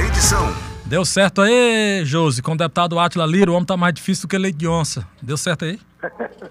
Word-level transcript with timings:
Edição. 0.00 0.46
Deu 0.86 1.04
certo 1.04 1.42
aí, 1.42 2.04
Josi, 2.04 2.42
com 2.42 2.52
o 2.52 2.56
deputado 2.56 2.98
Atila 2.98 3.26
Lira, 3.26 3.50
o 3.50 3.54
homem 3.54 3.66
tá 3.66 3.76
mais 3.76 3.94
difícil 3.94 4.26
do 4.26 4.30
que 4.30 4.38
leite 4.38 4.56
de 4.56 4.68
onça. 4.68 5.06
Deu 5.22 5.36
certo 5.36 5.64
aí? 5.64 5.80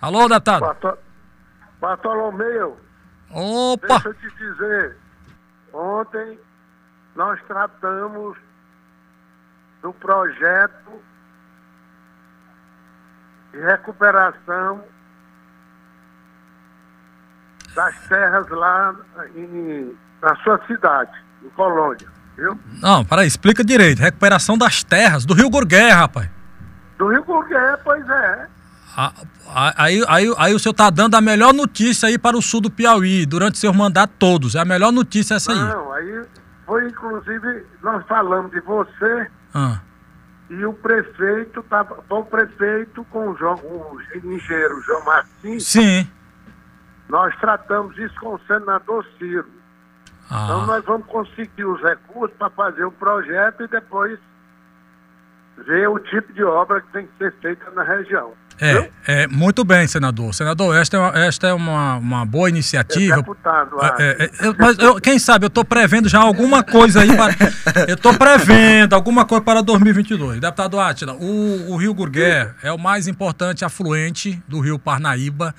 Alô, 0.00 0.28
deputado? 0.28 0.60
Bartol... 0.60 0.98
Bartolomeu, 1.80 2.78
Opa! 3.30 3.86
deixa 3.88 4.08
eu 4.08 4.14
te 4.14 4.30
dizer. 4.36 4.96
Ontem 5.72 6.38
nós 7.16 7.40
tratamos 7.46 8.38
do 9.82 9.92
projeto 9.92 11.02
de 13.52 13.60
recuperação 13.60 14.82
das 17.74 18.08
terras 18.08 18.48
lá 18.48 18.94
em, 19.34 19.96
na 20.22 20.36
sua 20.36 20.64
cidade, 20.66 21.12
em 21.44 21.50
Colônia, 21.50 22.08
viu? 22.36 22.58
Não, 22.80 23.04
peraí, 23.04 23.26
explica 23.26 23.62
direito. 23.64 24.00
Recuperação 24.00 24.56
das 24.56 24.82
terras 24.82 25.24
do 25.24 25.34
Rio 25.34 25.50
Gurgué, 25.50 25.90
rapaz. 25.90 26.28
Do 26.98 27.08
Rio 27.08 27.24
Gurgué, 27.24 27.76
pois 27.84 28.08
é. 28.08 28.48
Ah, 28.96 29.12
Aí, 29.76 30.04
aí, 30.08 30.34
aí 30.36 30.52
o 30.54 30.58
senhor 30.58 30.74
tá 30.74 30.90
dando 30.90 31.14
a 31.14 31.20
melhor 31.20 31.54
notícia 31.54 32.08
aí 32.08 32.18
para 32.18 32.36
o 32.36 32.42
sul 32.42 32.60
do 32.60 32.70
Piauí, 32.70 33.24
durante 33.24 33.56
seus 33.56 33.74
mandatos 33.76 34.16
todos. 34.18 34.54
É 34.56 34.60
a 34.60 34.64
melhor 34.64 34.90
notícia 34.90 35.34
essa 35.34 35.52
aí. 35.52 35.58
Não, 35.58 35.92
aí 35.92 36.22
foi 36.66 36.88
inclusive, 36.88 37.64
nós 37.80 38.04
falamos 38.06 38.50
de 38.50 38.60
você 38.60 39.30
Ah, 39.54 39.78
e 40.50 40.64
o 40.64 40.72
prefeito, 40.72 41.62
tava, 41.64 42.02
foi 42.08 42.18
o 42.18 42.24
prefeito 42.24 43.04
com 43.10 43.30
o, 43.30 43.36
João, 43.36 43.54
o 43.54 43.98
engenheiro 44.24 44.80
João 44.82 45.04
Martins, 45.04 45.66
sim. 45.66 46.08
nós 47.08 47.34
tratamos 47.38 47.96
isso 47.96 48.14
com 48.20 48.34
o 48.34 48.40
senador 48.46 49.06
Ciro. 49.18 49.46
Então 50.26 50.62
Ah, 50.62 50.66
nós 50.66 50.84
vamos 50.84 51.06
conseguir 51.06 51.64
os 51.64 51.80
recursos 51.82 52.36
para 52.38 52.50
fazer 52.50 52.84
o 52.84 52.90
projeto 52.92 53.62
e 53.64 53.68
depois 53.68 54.18
ver 55.66 55.88
o 55.88 55.98
tipo 55.98 56.32
de 56.32 56.42
obra 56.42 56.80
que 56.80 56.92
tem 56.92 57.06
que 57.06 57.12
ser 57.18 57.32
feita 57.40 57.70
na 57.70 57.84
região. 57.84 58.32
é, 58.60 58.90
é, 59.06 59.26
muito 59.28 59.64
bem, 59.64 59.86
senador. 59.86 60.32
Senador, 60.34 60.76
esta 60.76 60.96
é 60.96 61.00
uma, 61.00 61.18
esta 61.18 61.46
é 61.48 61.52
uma, 61.52 61.96
uma 61.96 62.24
boa 62.26 62.48
iniciativa. 62.48 63.16
Deputado, 63.16 63.76
É, 63.80 63.84
ah, 63.86 63.96
é, 63.98 64.24
é, 64.24 64.46
eu- 64.48 64.54
mas 64.58 64.78
eu- 64.78 65.00
quem 65.00 65.18
sabe 65.18 65.46
eu 65.46 65.50
tô 65.50 65.64
prevendo 65.64 66.08
já 66.08 66.20
alguma 66.20 66.62
coisa 66.62 67.00
aí 67.02 67.16
para, 67.16 67.34
eu 67.88 67.96
tô 67.96 68.12
prevendo 68.16 68.94
alguma 68.94 69.24
coisa 69.24 69.44
para 69.44 69.60
2022. 69.62 70.40
Deputado 70.40 70.78
Átila, 70.80 71.14
o, 71.14 71.72
o 71.72 71.76
Rio 71.76 71.92
Gurgué 71.94 72.52
é 72.62 72.72
o 72.72 72.78
mais 72.78 73.06
importante 73.08 73.64
afluente 73.64 74.40
do 74.48 74.60
Rio 74.60 74.78
Parnaíba. 74.78 75.54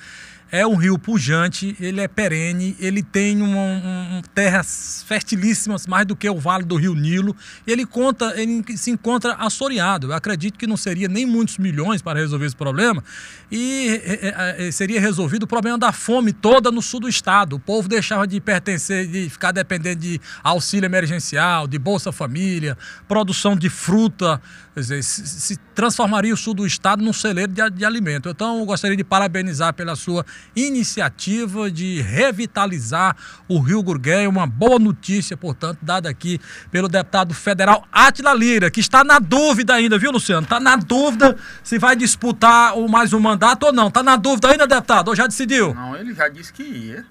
É 0.56 0.66
um 0.66 0.74
rio 0.74 0.98
pujante, 0.98 1.76
ele 1.78 2.00
é 2.00 2.08
perene, 2.08 2.74
ele 2.80 3.02
tem 3.02 3.42
um, 3.42 4.22
terras 4.34 5.04
fertilíssimas, 5.06 5.86
mais 5.86 6.06
do 6.06 6.16
que 6.16 6.26
o 6.30 6.38
Vale 6.38 6.64
do 6.64 6.76
Rio 6.76 6.94
Nilo. 6.94 7.36
Ele 7.66 7.84
conta, 7.84 8.32
ele 8.40 8.64
se 8.74 8.90
encontra 8.90 9.34
assoreado. 9.34 10.06
Eu 10.06 10.14
acredito 10.14 10.58
que 10.58 10.66
não 10.66 10.78
seria 10.78 11.08
nem 11.08 11.26
muitos 11.26 11.58
milhões 11.58 12.00
para 12.00 12.18
resolver 12.18 12.46
esse 12.46 12.56
problema. 12.56 13.04
E 13.52 14.00
é, 14.02 14.28
é, 14.28 14.68
é, 14.68 14.70
seria 14.70 14.98
resolvido 14.98 15.42
o 15.42 15.46
problema 15.46 15.76
da 15.76 15.92
fome 15.92 16.32
toda 16.32 16.72
no 16.72 16.80
sul 16.80 17.00
do 17.00 17.08
estado. 17.08 17.56
O 17.56 17.60
povo 17.60 17.86
deixava 17.86 18.26
de 18.26 18.40
pertencer, 18.40 19.06
de 19.06 19.28
ficar 19.28 19.52
dependendo 19.52 20.00
de 20.00 20.18
auxílio 20.42 20.86
emergencial, 20.86 21.66
de 21.66 21.78
Bolsa 21.78 22.10
Família, 22.12 22.78
produção 23.06 23.54
de 23.54 23.68
fruta. 23.68 24.40
Quer 24.72 24.80
dizer, 24.80 25.02
se, 25.02 25.26
se 25.26 25.56
transformaria 25.74 26.34
o 26.34 26.36
sul 26.36 26.54
do 26.54 26.66
estado 26.66 27.02
num 27.02 27.12
celeiro 27.12 27.52
de, 27.52 27.70
de 27.70 27.84
alimento. 27.84 28.28
Então, 28.28 28.58
eu 28.58 28.64
gostaria 28.66 28.96
de 28.96 29.04
parabenizar 29.04 29.72
pela 29.74 29.94
sua 29.96 30.24
iniciativa 30.54 31.70
de 31.70 32.00
revitalizar 32.02 33.16
o 33.48 33.58
Rio 33.60 33.82
Gurgué. 33.82 34.24
É 34.24 34.28
Uma 34.28 34.46
boa 34.46 34.78
notícia, 34.78 35.36
portanto, 35.36 35.78
dada 35.82 36.08
aqui 36.08 36.40
pelo 36.70 36.88
deputado 36.88 37.34
federal 37.34 37.84
Atila 37.90 38.34
Lira, 38.34 38.70
que 38.70 38.80
está 38.80 39.02
na 39.02 39.18
dúvida 39.18 39.74
ainda, 39.74 39.98
viu, 39.98 40.10
Luciano? 40.12 40.42
Está 40.44 40.60
na 40.60 40.76
dúvida 40.76 41.36
se 41.62 41.78
vai 41.78 41.96
disputar 41.96 42.76
o 42.78 42.88
mais 42.88 43.12
um 43.12 43.20
mandato 43.20 43.64
ou 43.66 43.72
não. 43.72 43.88
Está 43.88 44.02
na 44.02 44.16
dúvida 44.16 44.50
ainda, 44.50 44.66
deputado? 44.66 45.08
Ou 45.08 45.16
já 45.16 45.26
decidiu? 45.26 45.74
Não, 45.74 45.96
ele 45.96 46.14
já 46.14 46.28
disse 46.28 46.52
que 46.52 46.62
ia. 46.62 47.04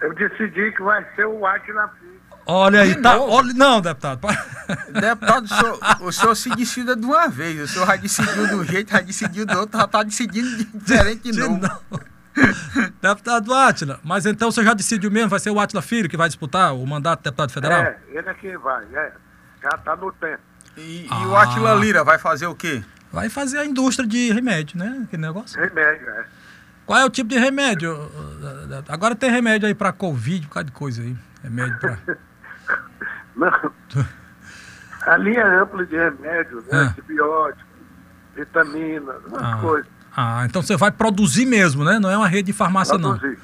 eu 0.00 0.14
decidi 0.14 0.72
que 0.72 0.82
vai 0.82 1.04
ser 1.14 1.26
o 1.26 1.44
Atila. 1.46 1.90
Olha 2.50 2.80
aí, 2.80 2.94
tá. 2.94 3.18
Olha, 3.20 3.52
não, 3.52 3.78
deputado. 3.78 4.20
Deputado, 4.88 5.44
o 5.44 5.48
senhor, 5.48 5.78
o 6.00 6.12
senhor 6.12 6.34
se 6.34 6.48
decida 6.56 6.96
de 6.96 7.04
uma 7.04 7.28
vez. 7.28 7.60
O 7.60 7.68
senhor 7.68 7.86
já 7.86 7.96
decidiu 7.96 8.46
de 8.46 8.54
um 8.54 8.64
jeito, 8.64 8.90
já 8.90 9.00
decidiu 9.00 9.44
do 9.44 9.58
outro, 9.58 9.78
já 9.78 9.84
está 9.84 10.02
decidindo 10.02 10.56
de- 10.56 10.64
diferente 10.78 11.22
de 11.24 11.32
De 11.32 11.38
novo. 11.40 11.58
novo. 11.60 12.04
Deputado 13.02 13.54
Átila, 13.54 14.00
mas 14.04 14.26
então 14.26 14.50
você 14.50 14.62
já 14.64 14.74
decidiu 14.74 15.10
mesmo, 15.10 15.28
vai 15.30 15.38
ser 15.40 15.50
o 15.50 15.58
Átila 15.60 15.82
Filho 15.82 16.08
que 16.08 16.16
vai 16.16 16.28
disputar 16.28 16.74
o 16.74 16.86
mandato 16.86 17.20
de 17.20 17.24
deputado 17.24 17.50
federal? 17.52 17.80
É, 17.82 17.98
ele 18.10 18.28
é 18.28 18.34
quem 18.34 18.56
vai, 18.58 18.84
é. 18.94 19.12
Já 19.62 19.70
está 19.76 19.96
no 19.96 20.12
tempo. 20.12 20.42
E, 20.76 21.06
e 21.06 21.08
Ah. 21.10 21.26
o 21.28 21.36
Atila 21.36 21.74
Lira 21.74 22.04
vai 22.04 22.18
fazer 22.18 22.46
o 22.46 22.54
quê? 22.54 22.82
Vai 23.12 23.28
fazer 23.28 23.58
a 23.58 23.64
indústria 23.64 24.06
de 24.08 24.30
remédio, 24.32 24.78
né? 24.78 25.00
Aquele 25.04 25.22
negócio. 25.22 25.58
Remédio, 25.60 26.08
é. 26.10 26.24
Qual 26.86 26.98
é 26.98 27.04
o 27.04 27.10
tipo 27.10 27.28
de 27.30 27.38
remédio? 27.38 27.96
Agora 28.88 29.14
tem 29.14 29.30
remédio 29.30 29.66
aí 29.66 29.74
pra 29.74 29.92
Covid, 29.92 30.46
por 30.46 30.54
causa 30.54 30.64
de 30.66 30.72
coisa 30.72 31.02
aí. 31.02 31.16
Remédio 31.42 31.78
pra. 31.78 31.98
Não. 33.36 33.72
A 35.06 35.16
linha 35.16 35.46
ampla 35.62 35.84
de 35.86 35.96
remédios, 35.96 36.64
né? 36.64 36.70
Ah. 36.72 36.76
Antibióticos, 36.90 37.64
vitaminas, 38.34 39.16
umas 39.26 39.42
Ah. 39.42 39.58
coisas. 39.60 39.90
Ah, 40.20 40.42
então 40.46 40.60
você 40.60 40.76
vai 40.76 40.90
produzir 40.90 41.46
mesmo, 41.46 41.84
né? 41.84 42.00
Não 42.00 42.10
é 42.10 42.16
uma 42.16 42.26
rede 42.26 42.46
de 42.46 42.52
farmácia, 42.52 42.98
não. 42.98 43.16
Produzir. 43.16 43.38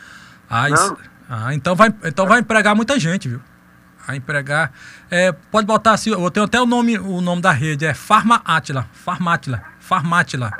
Ah, 0.50 0.68
Não. 0.68 0.74
isso- 0.74 0.96
ah, 1.30 1.54
então 1.54 1.76
vai, 1.76 1.94
então 2.04 2.26
vai 2.26 2.40
empregar 2.40 2.74
muita 2.74 2.98
gente, 2.98 3.28
viu? 3.28 3.40
Vai 4.04 4.16
empregar. 4.16 4.72
É, 5.08 5.30
pode 5.30 5.68
botar 5.68 5.92
assim, 5.92 6.10
eu 6.10 6.30
tenho 6.32 6.44
até 6.46 6.60
o 6.60 6.66
nome, 6.66 6.98
o 6.98 7.20
nome 7.20 7.40
da 7.40 7.52
rede, 7.52 7.86
é 7.86 7.94
Farma 7.94 8.42
Atila. 8.44 8.88
Farmátila. 8.92 9.62
Farmátila. 9.78 10.50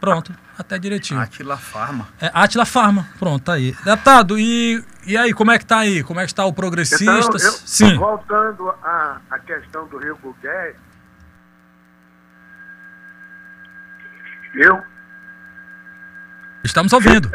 Pronto, 0.00 0.32
até 0.56 0.78
direitinho. 0.78 1.18
Atila 1.20 1.56
Farma. 1.56 2.06
É 2.20 2.30
Atila 2.32 2.64
Farma. 2.64 3.08
Pronto, 3.18 3.42
tá 3.44 3.54
aí. 3.54 3.76
Deputado, 3.84 4.38
e, 4.38 4.84
e 5.04 5.16
aí, 5.16 5.32
como 5.34 5.50
é 5.50 5.58
que 5.58 5.66
tá 5.66 5.78
aí? 5.78 6.04
Como 6.04 6.20
é 6.20 6.24
que 6.26 6.30
está 6.30 6.44
o 6.44 6.46
Então, 6.48 6.54
Progressistas? 6.54 7.42
eu, 7.42 7.52
Sim. 7.66 7.96
voltando 7.98 8.70
à, 8.84 9.16
à 9.30 9.38
questão 9.40 9.86
do 9.88 9.98
Rio 9.98 10.16
Gurgué, 10.22 10.76
eu, 14.54 14.80
Estamos 16.64 16.92
ouvindo. 16.92 17.30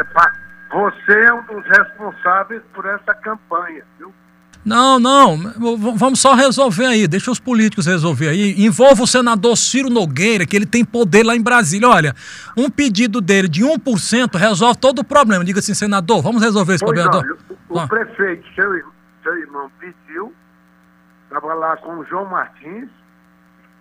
Você 0.71 1.13
é 1.25 1.33
um 1.33 1.43
dos 1.43 1.65
responsáveis 1.67 2.61
por 2.73 2.85
essa 2.85 3.13
campanha, 3.15 3.83
viu? 3.97 4.13
Não, 4.65 4.99
não, 4.99 5.37
vamos 5.95 6.19
só 6.19 6.33
resolver 6.35 6.85
aí, 6.85 7.07
deixa 7.07 7.31
os 7.31 7.39
políticos 7.39 7.85
resolver 7.85 8.27
aí. 8.27 8.55
Envolva 8.61 9.03
o 9.03 9.07
senador 9.07 9.55
Ciro 9.57 9.89
Nogueira, 9.89 10.45
que 10.45 10.53
ele 10.55 10.65
tem 10.65 10.83
poder 10.83 11.23
lá 11.23 11.33
em 11.35 11.41
Brasília. 11.41 11.87
Olha, 11.87 12.13
um 12.57 12.69
pedido 12.69 13.21
dele 13.21 13.47
de 13.47 13.63
1% 13.63 14.35
resolve 14.37 14.77
todo 14.77 14.99
o 14.99 15.03
problema. 15.03 15.45
Diga 15.45 15.59
assim, 15.59 15.73
senador, 15.73 16.21
vamos 16.21 16.41
resolver 16.43 16.73
esse 16.75 16.83
Pois 16.83 17.01
problema. 17.01 17.23
olha, 17.25 17.37
o, 17.69 17.75
o 17.75 17.79
Ah. 17.79 17.87
prefeito, 17.87 18.43
seu, 18.53 18.69
seu 19.23 19.37
irmão, 19.39 19.71
pediu, 19.79 20.33
estava 21.23 21.53
lá 21.53 21.77
com 21.77 21.97
o 21.97 22.05
João 22.05 22.25
Martins, 22.25 22.89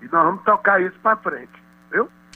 e 0.00 0.04
nós 0.12 0.24
vamos 0.24 0.42
tocar 0.44 0.80
isso 0.80 0.96
para 1.02 1.16
frente? 1.16 1.50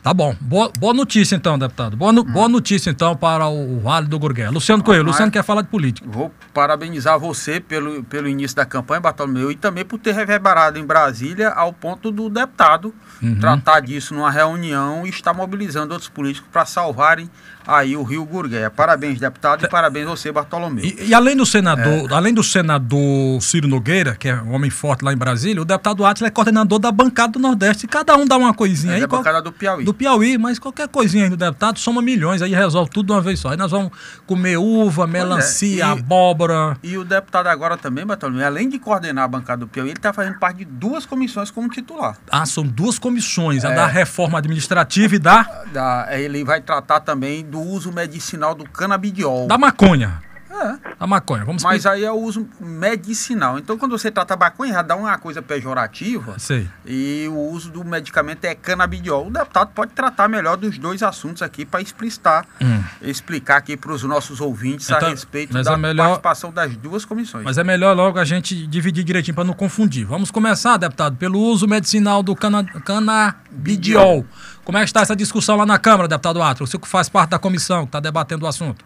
Tá 0.02 0.12
bom, 0.12 0.34
boa, 0.40 0.68
boa 0.80 0.92
notícia 0.92 1.36
então, 1.36 1.56
deputado. 1.56 1.96
Boa, 1.96 2.10
no- 2.12 2.24
boa 2.24 2.48
notícia 2.48 2.90
então 2.90 3.14
para 3.14 3.46
o 3.46 3.78
Vale 3.78 4.08
do 4.08 4.18
Gurgué. 4.18 4.50
Luciano 4.50 4.82
Coelho, 4.82 5.04
mas- 5.04 5.12
Luciano 5.12 5.30
quer 5.30 5.44
falar 5.44 5.62
de 5.62 5.68
política. 5.68 6.08
Vou 6.10 6.32
parabenizar 6.52 7.16
você 7.20 7.60
pelo, 7.60 8.02
pelo 8.02 8.26
início 8.26 8.56
da 8.56 8.64
campanha, 8.64 9.00
Bartolomeu, 9.00 9.52
e 9.52 9.54
também 9.54 9.84
por 9.84 9.98
ter 10.00 10.12
reverberado 10.12 10.76
em 10.76 10.84
Brasília 10.84 11.50
ao 11.50 11.72
ponto 11.72 12.10
do 12.10 12.28
deputado 12.28 12.92
Uhum. 13.22 13.38
tratar 13.38 13.78
disso 13.78 14.12
numa 14.12 14.28
reunião 14.28 15.06
e 15.06 15.10
estar 15.10 15.32
mobilizando 15.32 15.92
outros 15.92 16.10
políticos 16.10 16.48
para 16.52 16.66
salvarem 16.66 17.30
aí 17.64 17.96
o 17.96 18.02
Rio 18.02 18.24
Gurgué. 18.24 18.68
Parabéns, 18.70 19.20
deputado, 19.20 19.64
e 19.64 19.68
parabéns 19.68 20.06
você, 20.08 20.32
Bartolomeu. 20.32 20.84
E, 20.84 21.10
e 21.10 21.14
além 21.14 21.36
do 21.36 21.46
senador, 21.46 22.12
além 22.12 22.34
do 22.34 22.42
senador 22.42 23.40
Ciro 23.40 23.68
Nogueira, 23.68 24.16
que 24.16 24.28
é 24.28 24.34
um 24.42 24.52
homem 24.52 24.68
forte 24.68 25.04
lá 25.04 25.12
em 25.12 25.16
Brasília, 25.16 25.62
o 25.62 25.64
deputado 25.64 26.04
Atila 26.04 26.26
é 26.26 26.30
coordenador 26.32 26.80
da 26.80 26.90
bancada 26.90 27.34
do 27.34 27.38
Nordeste. 27.38 27.86
Cada 27.86 28.16
um 28.16 28.26
dá 28.26 28.36
uma 28.36 28.52
coisinha 28.52 28.94
É 28.94 28.96
aí. 28.96 29.00
da 29.02 29.06
qual- 29.06 29.20
bancada 29.22 29.40
do 29.40 29.52
Piauí. 29.52 29.84
do 29.84 29.91
Piauí, 29.94 30.36
mas 30.38 30.58
qualquer 30.58 30.88
coisinha 30.88 31.24
aí 31.24 31.30
do 31.30 31.36
deputado 31.36 31.78
soma 31.78 32.00
milhões, 32.02 32.42
aí 32.42 32.54
resolve 32.54 32.90
tudo 32.90 33.06
de 33.06 33.12
uma 33.12 33.20
vez 33.20 33.38
só. 33.40 33.50
Aí 33.50 33.56
nós 33.56 33.70
vamos 33.70 33.90
comer 34.26 34.56
uva, 34.56 35.06
melancia, 35.06 35.84
é, 35.84 35.88
e- 35.88 35.90
abóbora. 35.90 36.76
E 36.82 36.96
o 36.96 37.04
deputado 37.04 37.46
agora 37.48 37.76
também, 37.76 38.04
Bartolomeu, 38.06 38.46
além 38.46 38.68
de 38.68 38.78
coordenar 38.78 39.24
a 39.24 39.28
bancada 39.28 39.60
do 39.60 39.68
Piauí, 39.68 39.90
ele 39.90 39.98
está 39.98 40.12
fazendo 40.12 40.38
parte 40.38 40.58
de 40.58 40.64
duas 40.64 41.04
comissões 41.06 41.50
como 41.50 41.68
titular. 41.68 42.16
Ah, 42.30 42.46
são 42.46 42.64
duas 42.64 42.98
comissões, 42.98 43.64
a 43.64 43.70
É. 43.72 43.74
da 43.74 43.86
reforma 43.86 44.38
administrativa 44.38 45.16
e 45.16 45.18
da, 45.18 45.42
Da- 45.72 46.06
ele 46.10 46.44
vai 46.44 46.60
tratar 46.60 47.00
também 47.00 47.44
do 47.44 47.60
uso 47.60 47.92
medicinal 47.92 48.54
do 48.54 48.64
canabidiol. 48.64 49.46
da 49.46 49.58
maconha. 49.58 50.22
É. 50.52 50.78
A 51.00 51.06
maconha, 51.06 51.44
vamos 51.44 51.62
Mas 51.62 51.86
aí 51.86 52.04
é 52.04 52.12
o 52.12 52.16
uso 52.16 52.46
medicinal. 52.60 53.58
Então, 53.58 53.78
quando 53.78 53.92
você 53.96 54.10
trata 54.10 54.34
a 54.34 54.36
maconha, 54.36 54.74
já 54.74 54.82
dá 54.82 54.94
uma 54.94 55.16
coisa 55.16 55.40
pejorativa. 55.40 56.38
Sei. 56.38 56.68
E 56.84 57.26
o 57.30 57.38
uso 57.50 57.70
do 57.70 57.82
medicamento 57.82 58.44
é 58.44 58.54
canabidiol. 58.54 59.28
O 59.28 59.30
deputado 59.30 59.70
pode 59.74 59.92
tratar 59.92 60.28
melhor 60.28 60.56
dos 60.58 60.76
dois 60.78 61.02
assuntos 61.02 61.42
aqui 61.42 61.64
para 61.64 61.80
explicitar, 61.80 62.46
hum. 62.60 62.82
explicar 63.00 63.56
aqui 63.56 63.76
para 63.76 63.92
os 63.92 64.02
nossos 64.02 64.40
ouvintes 64.40 64.90
então, 64.90 65.08
a 65.08 65.10
respeito 65.10 65.52
da 65.54 65.72
é 65.72 65.76
melhor, 65.76 66.04
participação 66.04 66.52
das 66.52 66.76
duas 66.76 67.04
comissões. 67.04 67.44
Mas 67.44 67.56
é 67.56 67.64
melhor 67.64 67.96
logo 67.96 68.18
a 68.18 68.24
gente 68.24 68.66
dividir 68.66 69.04
direitinho 69.04 69.34
para 69.34 69.44
não 69.44 69.54
confundir. 69.54 70.04
Vamos 70.04 70.30
começar, 70.30 70.76
deputado, 70.76 71.16
pelo 71.16 71.40
uso 71.40 71.66
medicinal 71.66 72.22
do 72.22 72.36
cana, 72.36 72.64
canabidiol. 72.64 74.26
Como 74.64 74.76
é 74.76 74.82
que 74.82 74.86
está 74.86 75.00
essa 75.00 75.16
discussão 75.16 75.56
lá 75.56 75.64
na 75.64 75.78
Câmara, 75.78 76.06
deputado 76.06 76.42
Atro? 76.42 76.66
Você 76.66 76.78
que 76.78 76.86
faz 76.86 77.08
parte 77.08 77.30
da 77.30 77.38
comissão 77.38 77.80
que 77.80 77.88
está 77.88 78.00
debatendo 78.00 78.44
o 78.44 78.48
assunto. 78.48 78.84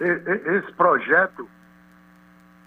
Esse 0.00 0.72
projeto 0.72 1.48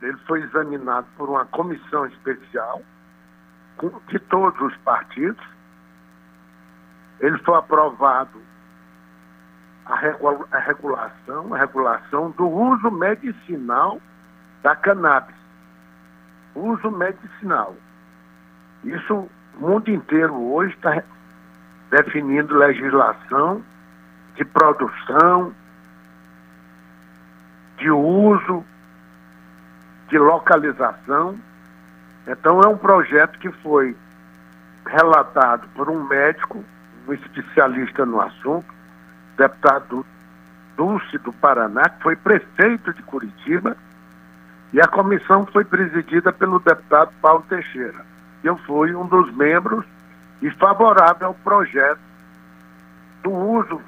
ele 0.02 0.18
foi 0.28 0.42
examinado 0.42 1.08
por 1.18 1.30
uma 1.30 1.46
comissão 1.46 2.06
especial 2.06 2.82
de 4.08 4.20
todos 4.20 4.60
os 4.62 4.76
partidos. 4.78 5.44
Ele 7.20 7.38
foi 7.40 7.56
aprovado 7.56 8.40
a, 9.86 10.60
regulação, 10.60 11.54
a 11.54 11.58
regulação 11.58 12.32
do 12.32 12.48
uso 12.48 12.92
medicinal 12.92 14.00
da 14.62 14.76
cannabis. 14.76 15.36
Uso 16.54 16.92
medicinal. 16.92 17.76
Isso 18.84 19.30
o 19.60 19.60
mundo 19.60 19.90
inteiro 19.90 20.36
hoje 20.36 20.74
está 20.76 21.02
definindo 21.90 22.56
legislação 22.56 23.64
de 24.36 24.46
produção, 24.46 25.54
de 27.78 27.90
uso, 27.92 28.64
de 30.10 30.18
localização. 30.18 31.38
Então, 32.28 32.62
é 32.62 32.68
um 32.68 32.78
projeto 32.78 33.40
que 33.40 33.52
foi 33.52 33.96
relatado 34.86 35.68
por 35.76 35.90
um 35.90 36.04
médico, 36.04 36.64
um 37.08 37.14
especialista 37.14 38.06
no 38.06 38.20
assunto, 38.22 38.74
deputado 39.38 40.06
Dulce 40.76 41.18
do 41.20 41.34
Paraná, 41.34 41.90
que 41.90 42.04
foi 42.04 42.16
prefeito 42.16 42.94
de 42.94 43.02
Curitiba, 43.04 43.76
e 44.74 44.82
a 44.82 44.88
comissão 44.88 45.46
foi 45.46 45.64
presidida 45.64 46.32
pelo 46.32 46.60
deputado 46.60 47.12
Paulo 47.22 47.44
Teixeira. 47.48 48.06
Eu 48.44 48.58
fui 48.60 48.94
um 48.94 49.08
dos 49.08 49.34
membros 49.34 49.86
e 50.42 50.52
favorável 50.52 51.28
ao 51.28 51.34
projeto 51.34 52.00
do 53.24 53.32
uso 53.32 53.82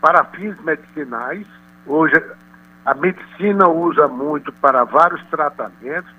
para 0.00 0.24
fins 0.24 0.58
medicinais. 0.62 1.46
Hoje 1.86 2.22
a 2.84 2.94
medicina 2.94 3.68
usa 3.68 4.08
muito 4.08 4.52
para 4.52 4.84
vários 4.84 5.22
tratamentos, 5.26 6.10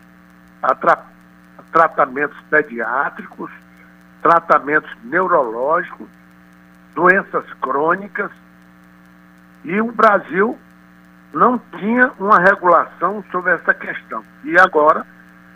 tra 0.80 1.04
tratamentos 1.72 2.38
pediátricos, 2.50 3.52
tratamentos 4.22 4.92
neurológicos, 5.04 6.08
doenças 6.94 7.46
crônicas. 7.62 8.32
E 9.64 9.82
o 9.82 9.92
Brasil 9.92 10.58
não 11.34 11.58
tinha 11.80 12.12
uma 12.20 12.40
regulação 12.40 13.24
sobre 13.32 13.54
essa 13.54 13.74
questão. 13.74 14.24
E 14.44 14.58
agora 14.60 15.06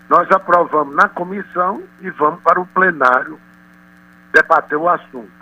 nós 0.10 0.30
aprovamos 0.32 0.96
na 0.96 1.08
comissão 1.08 1.84
e 2.02 2.10
vamos 2.10 2.42
para 2.42 2.60
o 2.60 2.66
plenário 2.66 3.40
debater 4.34 4.78
o 4.78 4.90
assunto. 4.90 5.37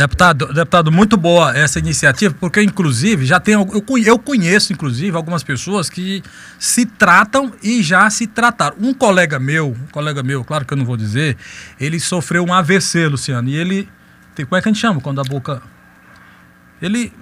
Deputado, 0.00 0.46
deputado, 0.54 0.90
muito 0.90 1.14
boa 1.14 1.54
essa 1.54 1.78
iniciativa, 1.78 2.34
porque 2.40 2.62
inclusive 2.62 3.26
já 3.26 3.38
tem 3.38 3.52
eu 3.52 4.18
conheço 4.18 4.72
inclusive 4.72 5.14
algumas 5.14 5.42
pessoas 5.42 5.90
que 5.90 6.22
se 6.58 6.86
tratam 6.86 7.52
e 7.62 7.82
já 7.82 8.08
se 8.08 8.26
trataram. 8.26 8.78
Um 8.80 8.94
colega 8.94 9.38
meu, 9.38 9.68
um 9.68 9.92
colega 9.92 10.22
meu, 10.22 10.42
claro 10.42 10.64
que 10.64 10.72
eu 10.72 10.78
não 10.78 10.86
vou 10.86 10.96
dizer, 10.96 11.36
ele 11.78 12.00
sofreu 12.00 12.42
um 12.42 12.50
AVC, 12.50 13.08
Luciano, 13.08 13.46
e 13.50 13.54
ele 13.54 13.90
como 14.36 14.56
é 14.56 14.62
que 14.62 14.70
a 14.70 14.72
gente 14.72 14.80
chama 14.80 15.02
quando 15.02 15.20
a 15.20 15.24
boca 15.24 15.60
ele 16.80 17.12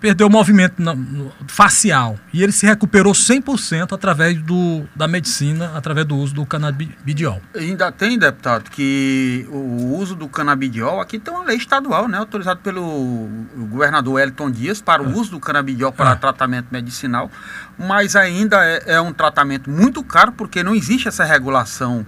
perdeu 0.00 0.26
o 0.26 0.30
movimento 0.30 0.82
no, 0.82 0.94
no, 0.96 1.32
facial 1.46 2.18
e 2.32 2.42
ele 2.42 2.52
se 2.52 2.64
recuperou 2.64 3.12
100% 3.12 3.92
através 3.92 4.40
do, 4.40 4.84
da 4.96 5.06
medicina, 5.06 5.72
através 5.74 6.06
do 6.06 6.16
uso 6.16 6.34
do 6.34 6.46
canabidiol. 6.46 7.40
Ainda 7.54 7.92
tem, 7.92 8.18
deputado, 8.18 8.70
que 8.70 9.46
o 9.50 9.98
uso 9.98 10.16
do 10.16 10.26
canabidiol, 10.26 11.00
aqui 11.00 11.18
tem 11.18 11.32
uma 11.32 11.44
lei 11.44 11.58
estadual, 11.58 12.08
né, 12.08 12.16
autorizada 12.16 12.58
pelo 12.60 13.28
governador 13.68 14.14
Wellington 14.14 14.50
Dias 14.50 14.80
para 14.80 15.02
o 15.02 15.10
é. 15.10 15.14
uso 15.14 15.32
do 15.32 15.40
canabidiol 15.40 15.92
para 15.92 16.12
é. 16.12 16.16
tratamento 16.16 16.68
medicinal, 16.70 17.30
mas 17.78 18.16
ainda 18.16 18.64
é, 18.64 18.94
é, 18.94 19.00
um 19.00 19.12
tratamento 19.12 19.68
muito 19.68 20.02
caro 20.02 20.32
porque 20.32 20.62
não 20.62 20.74
existe 20.74 21.08
essa 21.08 21.24
regulação 21.24 22.06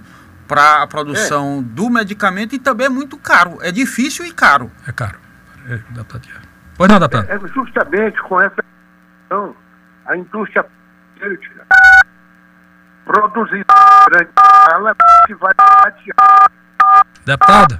para 0.49 0.83
a 0.83 0.87
produção 0.87 1.59
é. 1.59 1.75
do 1.75 1.91
medicamento 1.91 2.55
e 2.55 2.59
também 2.59 2.87
é 2.87 2.91
muito 2.91 3.19
caro, 3.19 3.59
é 3.61 3.71
difícil 3.71 4.25
e 4.25 4.33
caro. 4.33 4.71
É 4.87 4.93
caro, 4.93 5.19
é, 5.69 5.79
deputado. 5.91 6.52
Pois 6.77 6.91
não, 6.91 6.99
Datan. 6.99 7.25
É, 7.29 7.35
é 7.35 7.49
justamente 7.49 8.21
com 8.23 8.41
essa 8.41 8.63
questão, 8.63 9.55
a 10.07 10.17
indústria 10.17 10.65
farmacêutica 11.23 11.67
produzir 13.05 13.65
grande 14.09 14.31
ela 14.73 14.95
que 15.27 15.35
vai 15.35 15.53
Deputado, 17.25 17.79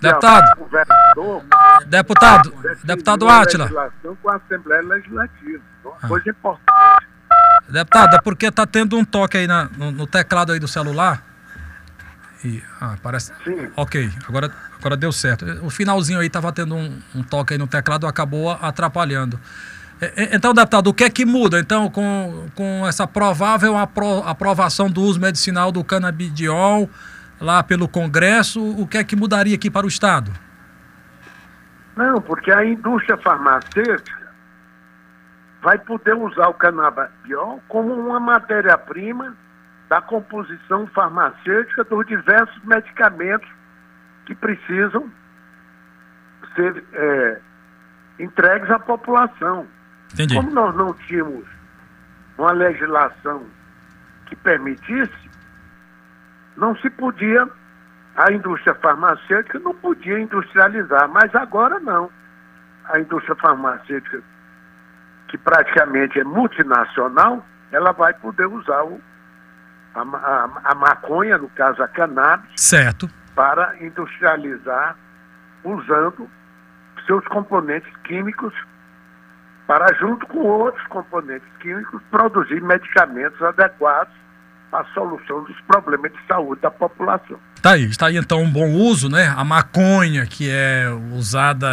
deputado, 0.00 0.68
deputado, 1.86 2.52
deputado 2.84 3.28
Átila. 3.28 3.92
Com 4.20 4.28
a 4.28 4.36
Assembleia 4.36 4.82
Legislativa, 4.82 5.62
uma 5.84 5.94
ah. 6.02 6.08
coisa 6.08 6.30
importante. 6.30 7.06
Deputado, 7.68 8.16
é 8.16 8.20
porque 8.20 8.46
está 8.46 8.66
tendo 8.66 8.98
um 8.98 9.04
toque 9.04 9.38
aí 9.38 9.46
na, 9.46 9.68
no, 9.76 9.92
no, 9.92 10.06
teclado 10.06 10.52
aí 10.52 10.58
do 10.58 10.66
celular. 10.66 11.22
E, 12.44 12.62
ah, 12.80 12.96
parece. 13.02 13.32
Sim. 13.44 13.70
Ok, 13.76 14.10
agora 14.26 14.50
Agora 14.80 14.96
deu 14.96 15.12
certo. 15.12 15.44
O 15.62 15.68
finalzinho 15.68 16.18
aí 16.18 16.26
estava 16.26 16.50
tendo 16.50 16.74
um, 16.74 16.98
um, 17.14 17.22
toque 17.22 17.52
aí 17.52 17.58
no 17.58 17.66
teclado, 17.66 18.06
acabou 18.06 18.50
atrapalhando. 18.50 19.38
Então, 20.32 20.54
deputado, 20.54 20.86
o 20.86 20.94
que 20.94 21.04
é 21.04 21.10
que 21.10 21.26
muda, 21.26 21.60
então, 21.60 21.90
com, 21.90 22.46
com 22.54 22.86
essa 22.88 23.06
provável 23.06 23.76
apro 23.76 24.22
aprovação 24.24 24.90
do 24.90 25.02
uso 25.02 25.20
medicinal 25.20 25.70
do 25.70 25.84
canabidiol 25.84 26.88
lá 27.38 27.62
pelo 27.62 27.86
Congresso, 27.86 28.64
o 28.80 28.86
que 28.86 28.96
é 28.96 29.04
que 29.04 29.14
mudaria 29.14 29.54
aqui 29.54 29.70
para 29.70 29.84
o 29.84 29.88
Estado? 29.88 30.32
Não, 31.94 32.22
porque 32.22 32.50
a 32.50 32.64
indústria 32.64 33.18
farmacêutica 33.18 34.32
vai 35.60 35.76
poder 35.78 36.14
usar 36.14 36.48
o 36.48 36.54
canabidiol 36.54 37.62
como 37.68 37.92
uma 37.92 38.18
matéria-prima 38.18 39.36
da 39.90 40.00
composição 40.00 40.86
farmacêutica 40.86 41.82
dos 41.82 42.06
diversos 42.06 42.62
medicamentos 42.62 43.48
que 44.24 44.36
precisam 44.36 45.10
ser 46.54 46.84
é, 46.92 47.40
entregues 48.20 48.70
à 48.70 48.78
população. 48.78 49.66
Entendi. 50.14 50.36
Como 50.36 50.52
nós 50.52 50.76
não 50.76 50.94
tínhamos 50.94 51.44
uma 52.38 52.52
legislação 52.52 53.44
que 54.26 54.36
permitisse, 54.36 55.30
não 56.56 56.76
se 56.76 56.88
podia, 56.90 57.48
a 58.14 58.32
indústria 58.32 58.74
farmacêutica 58.76 59.58
não 59.58 59.74
podia 59.74 60.20
industrializar, 60.20 61.08
mas 61.08 61.34
agora 61.34 61.80
não. 61.80 62.08
A 62.84 63.00
indústria 63.00 63.34
farmacêutica, 63.34 64.22
que 65.26 65.36
praticamente 65.36 66.20
é 66.20 66.24
multinacional, 66.24 67.44
ela 67.72 67.90
vai 67.90 68.14
poder 68.14 68.46
usar 68.46 68.84
o, 68.84 69.00
a, 69.94 70.00
a, 70.02 70.50
a 70.64 70.74
maconha, 70.74 71.38
no 71.38 71.48
caso 71.50 71.82
a 71.82 71.88
cannabis. 71.88 72.50
Certo 72.56 73.08
para 73.40 73.74
industrializar 73.82 74.96
usando 75.64 76.28
seus 77.06 77.26
componentes 77.28 77.90
químicos 78.04 78.52
para, 79.66 79.94
junto 79.94 80.26
com 80.26 80.40
outros 80.40 80.86
componentes 80.88 81.48
químicos, 81.60 82.02
produzir 82.10 82.60
medicamentos 82.60 83.40
adequados 83.40 84.12
à 84.72 84.84
solução 84.92 85.44
dos 85.44 85.58
problemas 85.62 86.12
de 86.12 86.18
saúde 86.26 86.60
da 86.60 86.70
população. 86.70 87.38
Tá 87.62 87.72
aí, 87.72 87.84
está 87.84 88.06
aí 88.06 88.16
então 88.16 88.42
um 88.42 88.50
bom 88.50 88.70
uso, 88.70 89.08
né? 89.08 89.32
A 89.36 89.44
maconha, 89.44 90.24
que 90.24 90.48
é 90.50 90.88
usada 91.12 91.68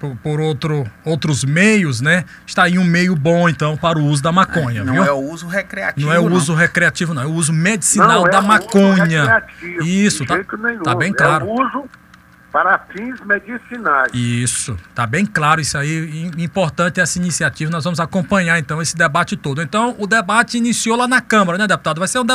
por, 0.00 0.16
por 0.16 0.40
outro, 0.40 0.84
outros 1.04 1.44
meios, 1.44 2.00
né? 2.00 2.24
Está 2.44 2.64
aí 2.64 2.76
um 2.76 2.84
meio 2.84 3.14
bom 3.14 3.48
então 3.48 3.76
para 3.76 3.98
o 3.98 4.04
uso 4.04 4.22
da 4.22 4.32
maconha. 4.32 4.80
É, 4.80 4.84
não 4.84 4.94
viu? 4.94 5.04
é 5.04 5.12
o 5.12 5.20
uso 5.20 5.46
recreativo. 5.46 6.06
Não 6.06 6.12
é 6.12 6.18
o 6.18 6.28
não. 6.28 6.36
uso 6.36 6.54
recreativo, 6.54 7.14
não, 7.14 7.22
é 7.22 7.26
o 7.26 7.32
uso 7.32 7.52
medicinal 7.52 8.22
não, 8.22 8.26
é 8.26 8.30
da 8.30 8.42
maconha. 8.42 9.44
Isso, 9.80 10.26
tá, 10.26 10.38
tá 10.82 10.94
bem 10.94 11.12
claro. 11.12 11.46
É 11.46 11.48
o 11.48 11.52
uso 11.52 11.88
para 12.54 12.78
fins 12.78 13.20
medicinais. 13.22 14.14
Isso, 14.14 14.78
tá 14.94 15.08
bem 15.08 15.26
claro 15.26 15.60
isso 15.60 15.76
aí, 15.76 16.30
importante 16.38 17.00
essa 17.00 17.18
iniciativa, 17.18 17.68
nós 17.68 17.82
vamos 17.82 17.98
acompanhar 17.98 18.60
então 18.60 18.80
esse 18.80 18.96
debate 18.96 19.36
todo. 19.36 19.60
Então, 19.60 19.96
o 19.98 20.06
debate 20.06 20.56
iniciou 20.56 20.96
lá 20.96 21.08
na 21.08 21.20
Câmara, 21.20 21.58
né, 21.58 21.66
deputado? 21.66 21.98
Vai 21.98 22.06
ser 22.06 22.20
um, 22.20 22.24
de, 22.24 22.34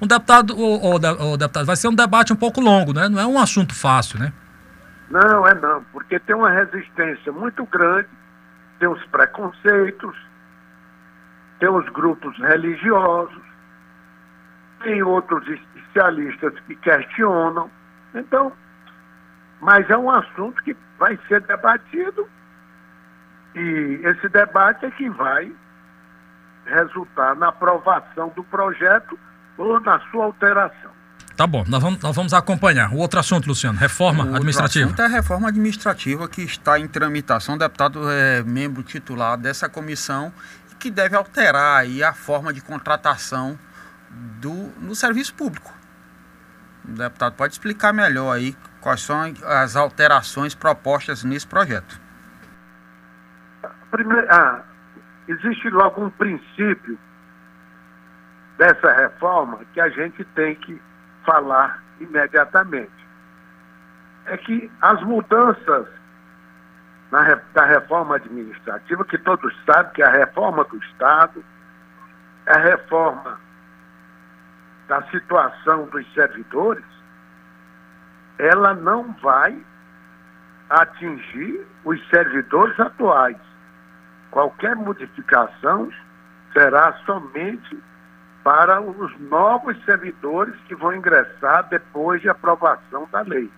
um 0.00 0.06
deputado, 0.06 0.56
o, 0.56 0.76
o, 0.76 0.94
o, 0.94 1.36
deputado, 1.36 1.66
vai 1.66 1.74
ser 1.74 1.88
um 1.88 1.94
debate 1.96 2.32
um 2.32 2.36
pouco 2.36 2.60
longo, 2.60 2.92
né? 2.94 3.08
Não 3.08 3.18
é 3.18 3.26
um 3.26 3.40
assunto 3.40 3.74
fácil, 3.74 4.20
né? 4.20 4.32
Não, 5.10 5.44
é 5.48 5.54
não, 5.54 5.82
porque 5.92 6.20
tem 6.20 6.36
uma 6.36 6.50
resistência 6.50 7.32
muito 7.32 7.66
grande, 7.66 8.06
tem 8.78 8.88
os 8.88 9.04
preconceitos, 9.06 10.16
tem 11.58 11.68
os 11.68 11.88
grupos 11.88 12.38
religiosos, 12.38 13.42
tem 14.84 15.02
outros 15.02 15.44
especialistas 15.48 16.54
que 16.68 16.76
questionam. 16.76 17.68
Então, 18.14 18.52
mas 19.60 19.88
é 19.90 19.96
um 19.96 20.10
assunto 20.10 20.62
que 20.62 20.76
vai 20.98 21.18
ser 21.28 21.40
debatido 21.42 22.28
e 23.54 24.00
esse 24.04 24.28
debate 24.28 24.84
é 24.84 24.90
que 24.90 25.08
vai 25.08 25.50
resultar 26.66 27.34
na 27.36 27.48
aprovação 27.48 28.32
do 28.34 28.44
projeto 28.44 29.18
ou 29.56 29.80
na 29.80 29.98
sua 30.10 30.26
alteração. 30.26 30.90
Tá 31.36 31.46
bom, 31.46 31.64
nós 31.68 31.82
vamos, 31.82 32.00
nós 32.00 32.16
vamos 32.16 32.32
acompanhar. 32.32 32.92
O 32.92 32.96
outro 32.96 33.20
assunto, 33.20 33.46
Luciano, 33.46 33.78
reforma 33.78 34.24
o 34.24 34.34
administrativa. 34.34 34.86
O 34.86 34.88
assunto 34.88 35.02
é 35.02 35.04
a 35.04 35.08
reforma 35.08 35.48
administrativa 35.48 36.28
que 36.28 36.42
está 36.42 36.78
em 36.78 36.88
tramitação. 36.88 37.56
O 37.56 37.58
deputado 37.58 38.10
é 38.10 38.42
membro 38.42 38.82
titular 38.82 39.36
dessa 39.36 39.68
comissão 39.68 40.32
que 40.78 40.90
deve 40.90 41.14
alterar 41.14 41.80
aí 41.80 42.02
a 42.02 42.14
forma 42.14 42.52
de 42.52 42.60
contratação 42.60 43.58
do, 44.10 44.72
no 44.80 44.94
serviço 44.94 45.34
público. 45.34 45.72
Deputado 46.88 47.34
pode 47.34 47.54
explicar 47.54 47.92
melhor 47.92 48.32
aí 48.32 48.54
quais 48.80 49.02
são 49.02 49.20
as 49.44 49.74
alterações 49.74 50.54
propostas 50.54 51.24
nesse 51.24 51.46
projeto. 51.46 52.00
Primeiro, 53.90 54.26
ah, 54.30 54.62
existe 55.26 55.68
logo 55.70 56.04
um 56.04 56.10
princípio 56.10 56.98
dessa 58.56 58.92
reforma 58.92 59.60
que 59.72 59.80
a 59.80 59.88
gente 59.88 60.24
tem 60.36 60.54
que 60.54 60.80
falar 61.24 61.82
imediatamente. 62.00 62.92
É 64.26 64.36
que 64.36 64.70
as 64.80 65.02
mudanças 65.02 65.88
na, 67.10 67.40
da 67.52 67.64
reforma 67.64 68.16
administrativa, 68.16 69.04
que 69.04 69.18
todos 69.18 69.54
sabem 69.64 69.92
que 69.92 70.02
é 70.02 70.06
a 70.06 70.10
reforma 70.10 70.64
do 70.64 70.76
Estado, 70.78 71.44
é 72.46 72.54
a 72.54 72.58
reforma 72.58 73.40
da 74.88 75.02
situação 75.10 75.86
dos 75.86 76.06
servidores, 76.14 76.84
ela 78.38 78.74
não 78.74 79.12
vai 79.22 79.58
atingir 80.70 81.66
os 81.84 82.08
servidores 82.08 82.78
atuais. 82.78 83.38
Qualquer 84.30 84.76
modificação 84.76 85.90
será 86.52 86.92
somente 87.04 87.82
para 88.42 88.80
os 88.80 89.18
novos 89.20 89.76
servidores 89.84 90.54
que 90.66 90.74
vão 90.74 90.94
ingressar 90.94 91.68
depois 91.68 92.20
de 92.20 92.28
aprovação 92.28 93.08
da 93.10 93.22
lei. 93.22 93.50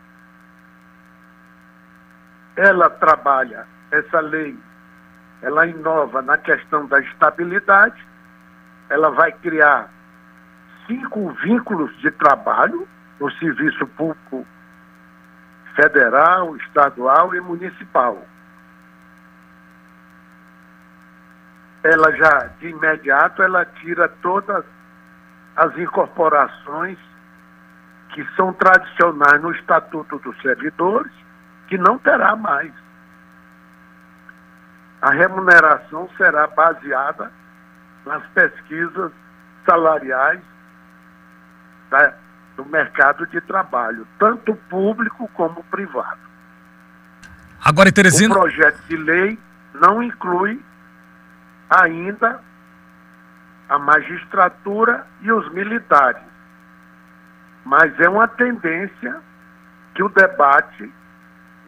Ela 2.56 2.88
trabalha, 2.90 3.66
essa 3.90 4.20
lei, 4.20 4.58
ela 5.42 5.66
inova 5.66 6.22
na 6.22 6.38
questão 6.38 6.86
da 6.86 6.98
estabilidade, 7.00 8.02
ela 8.88 9.10
vai 9.10 9.30
criar 9.32 9.90
cinco 10.88 11.30
vínculos 11.44 11.94
de 11.98 12.10
trabalho 12.10 12.88
no 13.20 13.30
serviço 13.32 13.86
público 13.88 14.44
federal, 15.76 16.56
estadual 16.56 17.34
e 17.34 17.40
municipal. 17.40 18.20
Ela 21.84 22.10
já, 22.16 22.50
de 22.58 22.68
imediato, 22.68 23.42
ela 23.42 23.64
tira 23.64 24.08
todas 24.20 24.64
as 25.56 25.76
incorporações 25.78 26.98
que 28.08 28.26
são 28.34 28.52
tradicionais 28.54 29.40
no 29.40 29.52
Estatuto 29.52 30.18
dos 30.18 30.40
Servidores, 30.40 31.12
que 31.68 31.78
não 31.78 31.98
terá 31.98 32.34
mais. 32.34 32.72
A 35.02 35.10
remuneração 35.12 36.08
será 36.16 36.48
baseada 36.48 37.30
nas 38.04 38.24
pesquisas 38.28 39.12
salariais 39.64 40.40
da, 41.90 42.14
do 42.56 42.64
mercado 42.66 43.26
de 43.26 43.40
trabalho, 43.40 44.06
tanto 44.18 44.54
público 44.68 45.28
como 45.34 45.62
privado. 45.64 46.20
Agora, 47.64 47.92
Teresina... 47.92 48.34
O 48.34 48.40
projeto 48.40 48.80
de 48.88 48.96
lei 48.96 49.38
não 49.74 50.02
inclui 50.02 50.62
ainda 51.70 52.40
a 53.68 53.78
magistratura 53.78 55.06
e 55.20 55.30
os 55.30 55.52
militares, 55.52 56.22
mas 57.64 57.98
é 58.00 58.08
uma 58.08 58.26
tendência 58.26 59.20
que 59.94 60.02
o 60.02 60.08
debate 60.08 60.92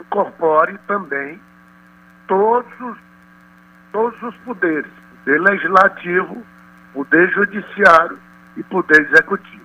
incorpore 0.00 0.78
também 0.86 1.40
todos 2.26 2.80
os, 2.80 2.98
todos 3.92 4.22
os 4.22 4.36
poderes, 4.38 4.90
poder 5.18 5.40
legislativo, 5.40 6.46
poder 6.94 7.30
judiciário 7.32 8.18
e 8.56 8.62
poder 8.62 9.00
executivo. 9.02 9.59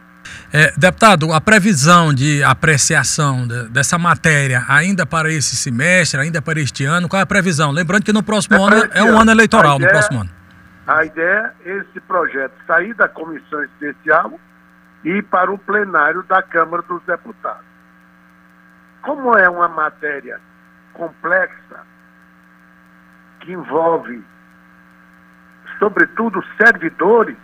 É, 0.58 0.72
deputado, 0.78 1.34
a 1.34 1.42
previsão 1.42 2.14
de 2.14 2.42
apreciação 2.42 3.46
de, 3.46 3.68
dessa 3.68 3.98
matéria 3.98 4.64
ainda 4.70 5.06
para 5.06 5.30
esse 5.30 5.54
semestre, 5.54 6.18
ainda 6.18 6.42
para 6.42 6.62
este 6.62 6.86
ano, 6.86 7.10
qual 7.10 7.20
é 7.20 7.24
a 7.24 7.26
previsão? 7.26 7.72
Lembrando 7.72 8.06
que 8.06 8.14
no 8.14 8.24
próximo 8.24 8.56
é 8.56 8.60
ano 8.62 8.90
é 8.94 9.04
um 9.04 9.20
ano 9.20 9.32
eleitoral, 9.32 9.76
ideia, 9.76 9.86
no 9.86 9.92
próximo 9.92 10.22
ano. 10.22 10.30
A 10.88 11.04
ideia 11.04 11.54
é 11.66 11.72
esse 11.80 12.00
projeto 12.00 12.54
sair 12.66 12.94
da 12.94 13.10
comissão 13.10 13.66
especial 13.66 14.40
e 15.04 15.10
ir 15.10 15.24
para 15.24 15.52
o 15.52 15.58
plenário 15.58 16.24
da 16.24 16.42
Câmara 16.42 16.84
dos 16.84 17.04
Deputados. 17.04 17.66
Como 19.02 19.38
é 19.38 19.50
uma 19.50 19.68
matéria 19.68 20.40
complexa, 20.94 21.82
que 23.42 23.52
envolve, 23.52 24.24
sobretudo, 25.80 26.42
servidores, 26.58 27.36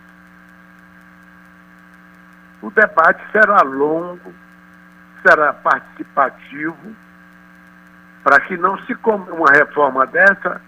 o 2.62 2.70
debate 2.70 3.20
será 3.32 3.60
longo, 3.62 4.32
será 5.26 5.52
participativo, 5.52 6.96
para 8.22 8.40
que 8.40 8.56
não 8.56 8.78
se 8.86 8.96
uma 9.04 9.50
reforma 9.52 10.06
dessa, 10.06 10.60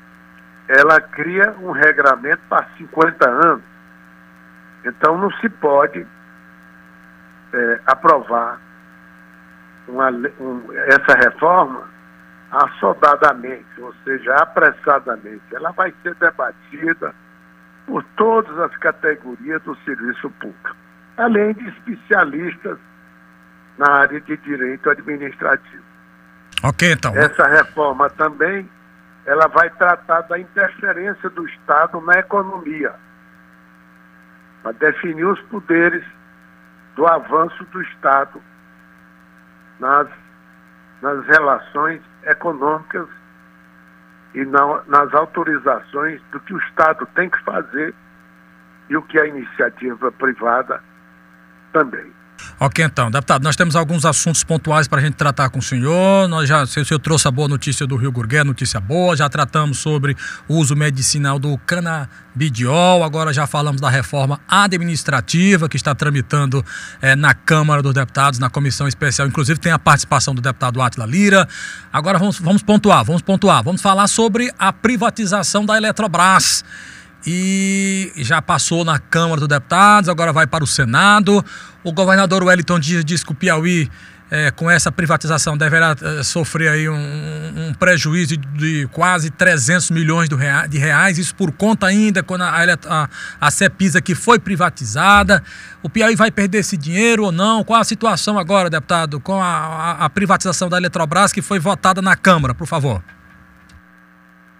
ela 0.66 1.00
cria 1.00 1.54
um 1.60 1.70
regramento 1.70 2.42
para 2.48 2.66
50 2.76 3.30
anos. 3.30 3.62
Então 4.84 5.16
não 5.16 5.30
se 5.34 5.48
pode 5.48 6.04
é, 7.52 7.80
aprovar 7.86 8.58
uma, 9.86 10.10
um, 10.10 10.64
essa 10.72 11.16
reforma 11.16 11.88
assodadamente, 12.50 13.80
ou 13.80 13.94
seja, 14.04 14.34
apressadamente. 14.34 15.42
Ela 15.52 15.70
vai 15.70 15.94
ser 16.02 16.14
debatida 16.16 17.14
por 17.86 18.02
todas 18.16 18.58
as 18.58 18.76
categorias 18.78 19.62
do 19.62 19.76
serviço 19.84 20.28
público 20.30 20.83
além 21.16 21.52
de 21.54 21.68
especialistas 21.68 22.78
na 23.78 23.90
área 23.90 24.20
de 24.20 24.36
direito 24.38 24.88
administrativo. 24.90 25.82
Ok, 26.62 26.92
então. 26.92 27.14
Essa 27.16 27.46
reforma 27.46 28.08
também 28.10 28.68
ela 29.26 29.48
vai 29.48 29.70
tratar 29.70 30.22
da 30.22 30.38
interferência 30.38 31.30
do 31.30 31.46
Estado 31.46 32.00
na 32.00 32.18
economia, 32.18 32.94
para 34.62 34.72
definir 34.72 35.24
os 35.24 35.40
poderes 35.42 36.04
do 36.94 37.06
avanço 37.06 37.64
do 37.64 37.82
Estado 37.82 38.40
nas, 39.80 40.08
nas 41.02 41.26
relações 41.26 42.00
econômicas 42.24 43.08
e 44.34 44.44
na, 44.44 44.82
nas 44.86 45.12
autorizações 45.14 46.20
do 46.30 46.40
que 46.40 46.54
o 46.54 46.58
Estado 46.58 47.06
tem 47.14 47.28
que 47.28 47.42
fazer 47.44 47.94
e 48.88 48.96
o 48.96 49.02
que 49.02 49.18
a 49.18 49.26
iniciativa 49.26 50.12
privada 50.12 50.82
também. 51.74 52.14
Ok, 52.58 52.84
então, 52.84 53.10
deputado, 53.10 53.42
nós 53.42 53.56
temos 53.56 53.74
alguns 53.74 54.04
assuntos 54.04 54.44
pontuais 54.44 54.86
para 54.86 55.00
a 55.00 55.04
gente 55.04 55.14
tratar 55.14 55.50
com 55.50 55.58
o 55.58 55.62
senhor. 55.62 56.28
Nós 56.28 56.48
já, 56.48 56.62
o 56.62 56.66
senhor 56.66 56.98
trouxe 57.00 57.26
a 57.26 57.30
boa 57.30 57.48
notícia 57.48 57.86
do 57.86 57.96
Rio 57.96 58.12
Gurgué, 58.12 58.44
notícia 58.44 58.80
boa. 58.80 59.16
Já 59.16 59.28
tratamos 59.28 59.78
sobre 59.78 60.16
o 60.48 60.56
uso 60.56 60.76
medicinal 60.76 61.38
do 61.38 61.58
canabidiol. 61.58 63.02
Agora 63.02 63.32
já 63.32 63.46
falamos 63.46 63.80
da 63.80 63.90
reforma 63.90 64.40
administrativa 64.48 65.68
que 65.68 65.76
está 65.76 65.94
tramitando 65.94 66.64
é, 67.02 67.16
na 67.16 67.34
Câmara 67.34 67.82
dos 67.82 67.92
Deputados, 67.92 68.38
na 68.38 68.48
comissão 68.48 68.86
especial. 68.86 69.26
Inclusive 69.26 69.58
tem 69.58 69.72
a 69.72 69.78
participação 69.78 70.32
do 70.34 70.40
deputado 70.40 70.80
Atila 70.80 71.06
Lira. 71.06 71.48
Agora 71.92 72.18
vamos, 72.18 72.38
vamos 72.38 72.62
pontuar, 72.62 73.04
vamos 73.04 73.22
pontuar. 73.22 73.64
Vamos 73.64 73.82
falar 73.82 74.06
sobre 74.06 74.52
a 74.58 74.72
privatização 74.72 75.66
da 75.66 75.76
Eletrobras 75.76 76.64
e 77.26 78.12
já 78.16 78.42
passou 78.42 78.84
na 78.84 78.98
Câmara 78.98 79.40
dos 79.40 79.48
Deputados, 79.48 80.08
agora 80.08 80.32
vai 80.32 80.46
para 80.46 80.62
o 80.62 80.66
Senado. 80.66 81.44
O 81.82 81.92
governador 81.92 82.42
Wellington 82.42 82.78
Dias 82.78 83.04
disse 83.04 83.24
que 83.24 83.32
o 83.32 83.34
Piauí, 83.34 83.88
é, 84.30 84.50
com 84.50 84.70
essa 84.70 84.92
privatização, 84.92 85.56
deverá 85.56 85.96
é, 86.00 86.22
sofrer 86.22 86.68
aí 86.68 86.88
um, 86.88 86.94
um, 86.94 87.74
prejuízo 87.74 88.36
de 88.36 88.86
quase 88.92 89.30
300 89.30 89.90
milhões 89.90 90.28
de 90.28 90.78
reais, 90.78 91.18
isso 91.18 91.34
por 91.34 91.50
conta 91.52 91.86
ainda 91.86 92.22
quando 92.22 92.42
a, 92.42 92.50
a, 92.88 93.08
a 93.40 93.50
CEPISA 93.50 94.02
que 94.02 94.14
foi 94.14 94.38
privatizada. 94.38 95.42
O 95.82 95.88
Piauí 95.88 96.16
vai 96.16 96.30
perder 96.30 96.58
esse 96.58 96.76
dinheiro 96.76 97.24
ou 97.24 97.32
não? 97.32 97.64
Qual 97.64 97.80
a 97.80 97.84
situação 97.84 98.38
agora, 98.38 98.68
deputado, 98.68 99.18
com 99.18 99.42
a, 99.42 99.92
a 99.92 100.10
privatização 100.10 100.68
da 100.68 100.76
Eletrobras 100.76 101.32
que 101.32 101.40
foi 101.40 101.58
votada 101.58 102.02
na 102.02 102.16
Câmara, 102.16 102.54
por 102.54 102.66
favor? 102.66 103.02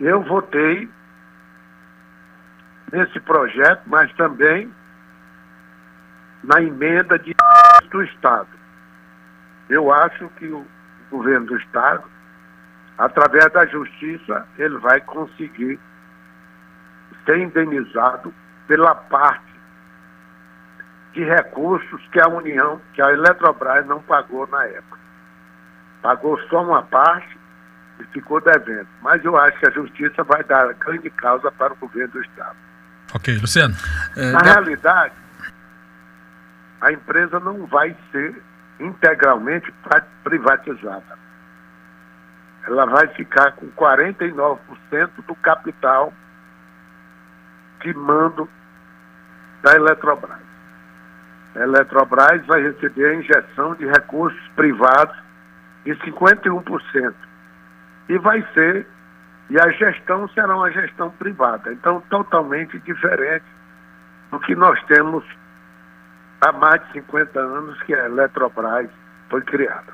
Eu 0.00 0.23
votei 0.25 0.88
nesse 2.94 3.18
projeto, 3.18 3.82
mas 3.86 4.12
também 4.12 4.72
na 6.44 6.62
emenda 6.62 7.18
de 7.18 7.34
do 7.90 8.02
Estado. 8.02 8.48
Eu 9.68 9.92
acho 9.92 10.28
que 10.30 10.46
o 10.46 10.64
governo 11.10 11.46
do 11.46 11.56
Estado, 11.56 12.04
através 12.96 13.52
da 13.52 13.66
justiça, 13.66 14.46
ele 14.58 14.78
vai 14.78 15.00
conseguir 15.00 15.78
ser 17.24 17.38
indenizado 17.38 18.32
pela 18.68 18.94
parte 18.94 19.54
de 21.12 21.24
recursos 21.24 22.06
que 22.08 22.20
a 22.20 22.28
União, 22.28 22.80
que 22.92 23.02
a 23.02 23.12
Eletrobras 23.12 23.86
não 23.86 24.00
pagou 24.02 24.46
na 24.48 24.64
época. 24.66 24.98
Pagou 26.02 26.38
só 26.48 26.62
uma 26.62 26.82
parte 26.82 27.38
e 28.00 28.04
ficou 28.06 28.40
devendo. 28.40 28.88
Mas 29.02 29.24
eu 29.24 29.36
acho 29.36 29.58
que 29.58 29.66
a 29.66 29.72
justiça 29.72 30.22
vai 30.24 30.42
dar 30.44 30.72
grande 30.74 31.10
causa 31.10 31.50
para 31.52 31.72
o 31.72 31.76
governo 31.76 32.12
do 32.12 32.22
Estado. 32.22 32.73
Ok, 33.14 33.38
Luciano. 33.38 33.75
É, 34.16 34.33
Na 34.33 34.40
realidade, 34.40 35.14
a 36.80 36.92
empresa 36.92 37.40
não 37.40 37.66
vai 37.66 37.97
ser 38.11 38.42
integralmente 38.80 39.73
privatizada. 40.23 41.18
Ela 42.66 42.87
vai 42.87 43.06
ficar 43.09 43.52
com 43.52 43.71
49% 43.73 44.59
do 45.26 45.35
capital 45.37 46.12
de 47.83 47.94
mando 47.94 48.49
da 49.62 49.75
Eletrobras. 49.75 50.38
A 51.54 51.61
Eletrobras 51.61 52.44
vai 52.47 52.62
receber 52.62 53.11
a 53.11 53.14
injeção 53.14 53.75
de 53.75 53.87
recursos 53.87 54.49
privados 54.56 55.16
de 55.85 55.94
51%. 55.97 57.14
E 58.09 58.18
vai 58.18 58.47
ser, 58.54 58.87
e 59.50 59.58
a 59.58 59.70
gestão 59.70 60.28
será 60.28 60.56
uma 60.56 60.70
gestão 60.70 61.10
privada. 61.10 61.72
Então, 61.72 62.00
totalmente 62.08 62.78
diferente 62.80 63.44
do 64.30 64.40
que 64.40 64.54
nós 64.54 64.82
temos 64.84 65.24
há 66.40 66.52
mais 66.52 66.84
de 66.86 66.92
50 66.92 67.38
anos 67.38 67.82
que 67.82 67.94
a 67.94 68.06
Eletrobras 68.06 68.88
foi 69.28 69.42
criada. 69.42 69.92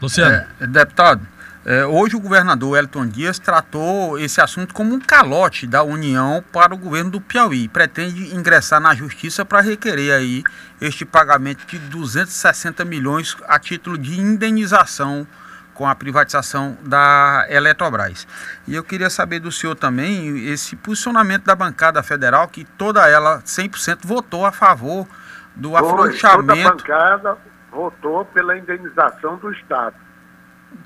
Luciano. 0.00 0.46
É, 0.60 0.66
deputado, 0.66 1.26
é, 1.64 1.84
hoje 1.84 2.14
o 2.14 2.20
governador 2.20 2.78
Elton 2.78 3.06
Dias 3.06 3.38
tratou 3.38 4.18
esse 4.18 4.40
assunto 4.40 4.72
como 4.72 4.94
um 4.94 5.00
calote 5.00 5.66
da 5.66 5.82
União 5.82 6.44
para 6.52 6.72
o 6.72 6.78
governo 6.78 7.10
do 7.10 7.20
Piauí. 7.20 7.66
Pretende 7.66 8.34
ingressar 8.34 8.80
na 8.80 8.94
justiça 8.94 9.44
para 9.44 9.60
requerer 9.60 10.14
aí 10.14 10.44
este 10.80 11.04
pagamento 11.04 11.66
de 11.66 11.78
260 11.78 12.84
milhões 12.84 13.36
a 13.48 13.58
título 13.58 13.98
de 13.98 14.20
indenização 14.20 15.26
com 15.76 15.86
a 15.86 15.94
privatização 15.94 16.76
da 16.82 17.46
Eletrobras. 17.48 18.26
E 18.66 18.74
eu 18.74 18.82
queria 18.82 19.10
saber 19.10 19.40
do 19.40 19.52
senhor 19.52 19.74
também 19.74 20.48
esse 20.48 20.74
posicionamento 20.74 21.44
da 21.44 21.54
bancada 21.54 22.02
federal, 22.02 22.48
que 22.48 22.64
toda 22.64 23.08
ela 23.08 23.40
100% 23.42 23.98
votou 24.04 24.46
a 24.46 24.52
favor 24.52 25.06
do 25.54 25.70
Foi, 25.70 25.80
afrouxamento. 25.80 26.46
Toda 26.46 26.68
a 26.68 26.70
bancada 26.70 27.38
votou 27.70 28.24
pela 28.24 28.56
indenização 28.56 29.36
do 29.36 29.52
Estado. 29.52 29.96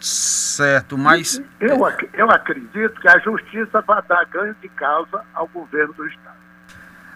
Certo, 0.00 0.98
mas. 0.98 1.42
Eu, 1.58 1.78
eu 2.12 2.30
acredito 2.30 3.00
que 3.00 3.08
a 3.08 3.18
justiça 3.20 3.80
vai 3.82 4.02
dar 4.02 4.24
ganho 4.26 4.54
de 4.60 4.68
causa 4.70 5.22
ao 5.32 5.46
governo 5.48 5.94
do 5.94 6.06
Estado. 6.06 6.36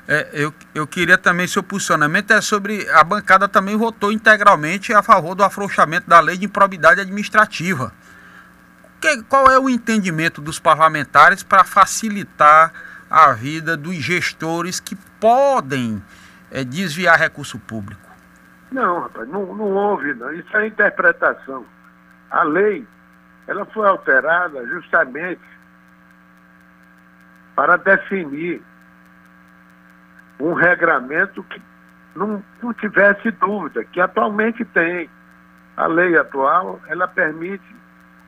É, 0.07 0.29
eu, 0.33 0.53
eu 0.75 0.87
queria 0.87 1.17
também, 1.17 1.47
seu 1.47 1.63
posicionamento 1.63 2.31
é 2.31 2.41
sobre. 2.41 2.89
A 2.91 3.03
bancada 3.03 3.49
também 3.49 3.77
votou 3.77 4.13
integralmente 4.13 4.93
a 4.93 5.03
favor 5.03 5.35
do 5.35 5.43
afrouxamento 5.43 6.09
da 6.09 6.21
lei 6.21 6.37
de 6.37 6.45
improbidade 6.45 7.01
administrativa. 7.01 7.93
Que, 9.01 9.23
qual 9.25 9.51
é 9.51 9.59
o 9.59 9.69
entendimento 9.69 10.41
dos 10.43 10.59
parlamentares 10.59 11.43
para 11.43 11.65
facilitar 11.65 12.73
a 13.09 13.33
vida 13.33 13.77
dos 13.77 13.97
gestores 13.97 14.79
que 14.79 14.95
podem 15.19 16.03
é, 16.51 16.65
desviar 16.65 17.19
recurso 17.19 17.59
público? 17.59 18.11
Não, 18.71 19.01
rapaz, 19.01 19.27
não, 19.29 19.55
não 19.55 19.71
houve, 19.71 20.13
não. 20.15 20.33
Isso 20.33 20.55
é 20.57 20.67
interpretação. 20.67 21.65
A 22.31 22.43
lei, 22.43 22.87
ela 23.47 23.65
foi 23.67 23.89
alterada 23.89 24.67
justamente 24.67 25.41
para 27.55 27.77
definir 27.77 28.63
um 30.41 30.53
regramento 30.53 31.43
que 31.45 31.61
não, 32.15 32.43
não 32.63 32.73
tivesse 32.75 33.31
dúvida, 33.33 33.85
que 33.85 34.01
atualmente 34.01 34.65
tem. 34.67 35.09
A 35.77 35.87
lei 35.87 36.17
atual, 36.17 36.81
ela 36.87 37.09
permite 37.09 37.65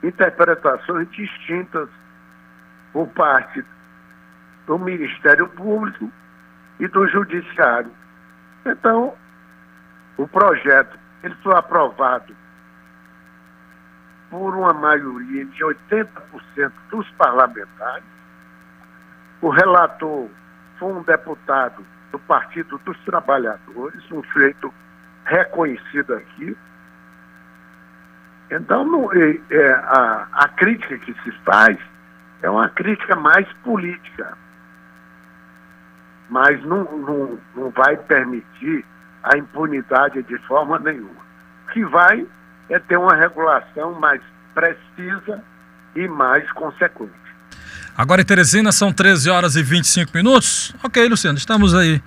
interpretações 0.02 1.08
distintas 1.12 1.88
por 2.92 3.06
parte 3.08 3.64
do 4.66 4.78
Ministério 4.78 5.46
Público 5.48 6.10
e 6.80 6.88
do 6.88 7.06
Judiciário. 7.06 7.92
Então, 8.64 9.14
o 10.16 10.26
projeto 10.26 10.98
ele 11.22 11.34
foi 11.36 11.54
aprovado 11.54 12.34
por 14.30 14.54
uma 14.56 14.72
maioria 14.72 15.44
de 15.44 15.64
80% 15.64 16.72
dos 16.90 17.08
parlamentares. 17.12 18.04
O 19.40 19.50
relator 19.50 20.28
foi 20.78 20.92
um 20.92 21.02
deputado 21.02 21.84
do 22.12 22.18
Partido 22.20 22.78
dos 22.84 22.98
Trabalhadores, 23.04 24.10
um 24.10 24.22
feito 24.22 24.72
reconhecido 25.24 26.14
aqui. 26.14 26.56
Então, 28.50 28.84
não, 28.84 29.12
é, 29.12 29.72
a, 29.72 30.28
a 30.32 30.48
crítica 30.48 30.98
que 30.98 31.12
se 31.22 31.32
faz 31.44 31.76
é 32.42 32.50
uma 32.50 32.68
crítica 32.68 33.16
mais 33.16 33.46
política 33.64 34.36
mas 36.28 36.62
não, 36.64 36.84
não, 36.84 37.38
não 37.54 37.70
vai 37.70 37.96
permitir 37.96 38.84
a 39.22 39.36
impunidade 39.36 40.22
de 40.22 40.38
forma 40.46 40.78
nenhuma. 40.78 41.26
O 41.66 41.72
que 41.72 41.84
vai 41.84 42.26
é 42.68 42.78
ter 42.78 42.96
uma 42.96 43.14
regulação 43.14 43.94
mais 43.94 44.20
precisa 44.54 45.42
e 45.94 46.08
mais 46.08 46.50
consequente. 46.52 47.25
Agora 47.96 48.20
em 48.20 48.24
Teresina 48.26 48.72
são 48.72 48.92
13 48.92 49.30
horas 49.30 49.56
e 49.56 49.62
25 49.62 50.12
minutos. 50.14 50.74
Ok, 50.84 51.08
Luciano, 51.08 51.38
estamos 51.38 51.74
aí 51.74 52.02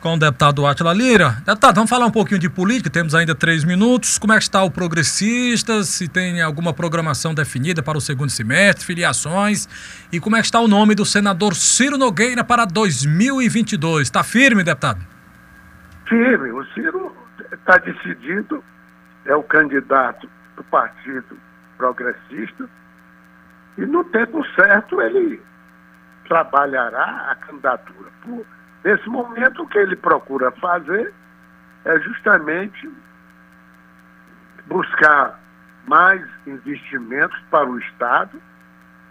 com 0.00 0.14
o 0.14 0.18
deputado 0.18 0.66
Atila 0.66 0.94
Lira. 0.94 1.42
Deputado, 1.44 1.74
vamos 1.74 1.90
falar 1.90 2.06
um 2.06 2.10
pouquinho 2.10 2.40
de 2.40 2.48
política, 2.48 2.88
temos 2.88 3.14
ainda 3.14 3.34
três 3.34 3.62
minutos. 3.62 4.16
Como 4.16 4.32
é 4.32 4.36
que 4.36 4.44
está 4.44 4.62
o 4.62 4.70
Progressista? 4.70 5.82
Se 5.82 6.08
tem 6.08 6.40
alguma 6.40 6.72
programação 6.72 7.34
definida 7.34 7.82
para 7.82 7.98
o 7.98 8.00
segundo 8.00 8.30
semestre, 8.30 8.86
filiações? 8.86 9.68
E 10.10 10.18
como 10.18 10.34
é 10.34 10.40
que 10.40 10.46
está 10.46 10.60
o 10.60 10.68
nome 10.68 10.94
do 10.94 11.04
senador 11.04 11.54
Ciro 11.54 11.98
Nogueira 11.98 12.42
para 12.42 12.64
2022? 12.64 14.06
Está 14.06 14.24
firme, 14.24 14.64
deputado? 14.64 15.04
Firme. 16.08 16.52
O 16.52 16.64
Ciro 16.72 17.14
está 17.52 17.76
decidido, 17.76 18.64
é 19.26 19.36
o 19.36 19.42
candidato 19.42 20.26
do 20.56 20.64
Partido 20.64 21.36
Progressista. 21.76 22.66
E 23.78 23.86
no 23.86 24.04
tempo 24.04 24.44
certo 24.54 25.00
ele 25.00 25.40
trabalhará 26.26 27.30
a 27.30 27.34
candidatura. 27.36 28.10
Por 28.22 28.44
Nesse 28.84 29.08
momento, 29.08 29.62
o 29.62 29.66
que 29.66 29.78
ele 29.78 29.96
procura 29.96 30.50
fazer 30.52 31.12
é 31.84 32.00
justamente 32.00 32.90
buscar 34.66 35.38
mais 35.86 36.24
investimentos 36.46 37.38
para 37.50 37.68
o 37.68 37.78
Estado, 37.78 38.40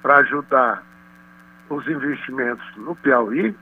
para 0.01 0.17
ajudar 0.17 0.83
os 1.69 1.85
investimentos 1.87 2.65
no 2.77 2.95
Piauí 2.95 3.55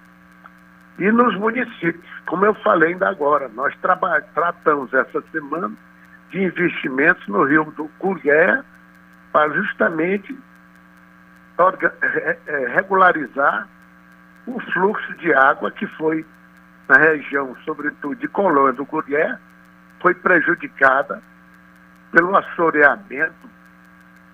e 1.00 1.12
nos 1.12 1.36
municípios. 1.36 2.06
Como 2.28 2.46
eu 2.46 2.54
falei 2.56 2.94
ainda 2.94 3.10
agora, 3.10 3.50
nós 3.50 3.74
tratamos 4.34 4.94
essa 4.94 5.22
semana 5.32 5.76
de 6.30 6.44
investimentos 6.44 7.26
no 7.28 7.44
Rio 7.44 7.66
do 7.72 7.88
Curgué 8.00 8.64
para 9.32 9.50
justamente 9.54 10.38
regularizar 12.74 13.68
o 14.46 14.60
fluxo 14.72 15.14
de 15.16 15.34
água 15.34 15.72
que 15.72 15.88
foi 15.88 16.26
na 16.88 16.98
região, 16.98 17.56
sobretudo 17.66 18.16
de 18.16 18.28
Colônia 18.28 18.74
do 18.74 18.86
Gurrié, 18.86 19.38
foi 20.02 20.14
prejudicada 20.14 21.22
pelo 22.12 22.36
assoreamento 22.36 23.50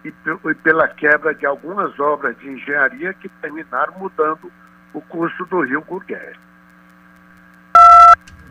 e, 0.04 0.12
pela 0.56 0.88
quebra 0.88 1.34
de 1.34 1.46
algumas 1.46 1.98
obras 2.00 2.38
de 2.40 2.50
engenharia 2.50 3.14
que 3.14 3.30
terminaram 3.42 3.94
mudando 3.98 4.52
o 4.94 5.02
curso 5.02 5.46
do 5.46 5.62
rio 5.62 5.82
Gurgué. 5.82 6.34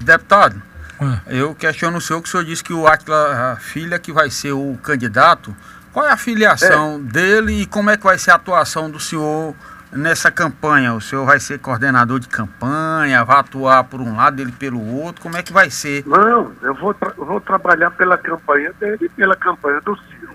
Deputado, 0.00 0.62
ah. 1.00 1.20
eu 1.26 1.54
questiono 1.54 1.98
o 1.98 2.00
senhor 2.00 2.22
que 2.22 2.28
o 2.28 2.30
senhor 2.30 2.44
disse 2.44 2.64
que 2.64 2.72
o 2.72 2.86
Atila 2.86 3.56
Filha, 3.60 3.98
que 3.98 4.12
vai 4.12 4.30
ser 4.30 4.52
o 4.52 4.78
candidato, 4.82 5.54
qual 5.92 6.06
é 6.06 6.10
a 6.10 6.16
filiação 6.16 6.96
é. 6.96 7.12
dele 7.12 7.62
e 7.62 7.66
como 7.66 7.90
é 7.90 7.96
que 7.96 8.04
vai 8.04 8.18
ser 8.18 8.30
a 8.30 8.34
atuação 8.34 8.90
do 8.90 9.00
senhor 9.00 9.54
nessa 9.92 10.30
campanha? 10.30 10.94
O 10.94 11.00
senhor 11.00 11.26
vai 11.26 11.40
ser 11.40 11.58
coordenador 11.58 12.20
de 12.20 12.28
campanha, 12.28 13.24
vai 13.24 13.38
atuar 13.40 13.84
por 13.84 14.00
um 14.00 14.16
lado, 14.16 14.40
ele 14.40 14.52
pelo 14.52 14.80
outro? 14.84 15.22
Como 15.22 15.36
é 15.36 15.42
que 15.42 15.52
vai 15.52 15.70
ser? 15.70 16.04
Não, 16.06 16.52
eu 16.62 16.74
vou, 16.74 16.94
tra 16.94 17.12
vou 17.16 17.40
trabalhar 17.40 17.90
pela 17.90 18.16
campanha 18.16 18.72
dele 18.78 18.98
e 19.02 19.08
pela 19.08 19.34
campanha 19.36 19.80
do 19.80 19.96
Ciro. 19.96 20.34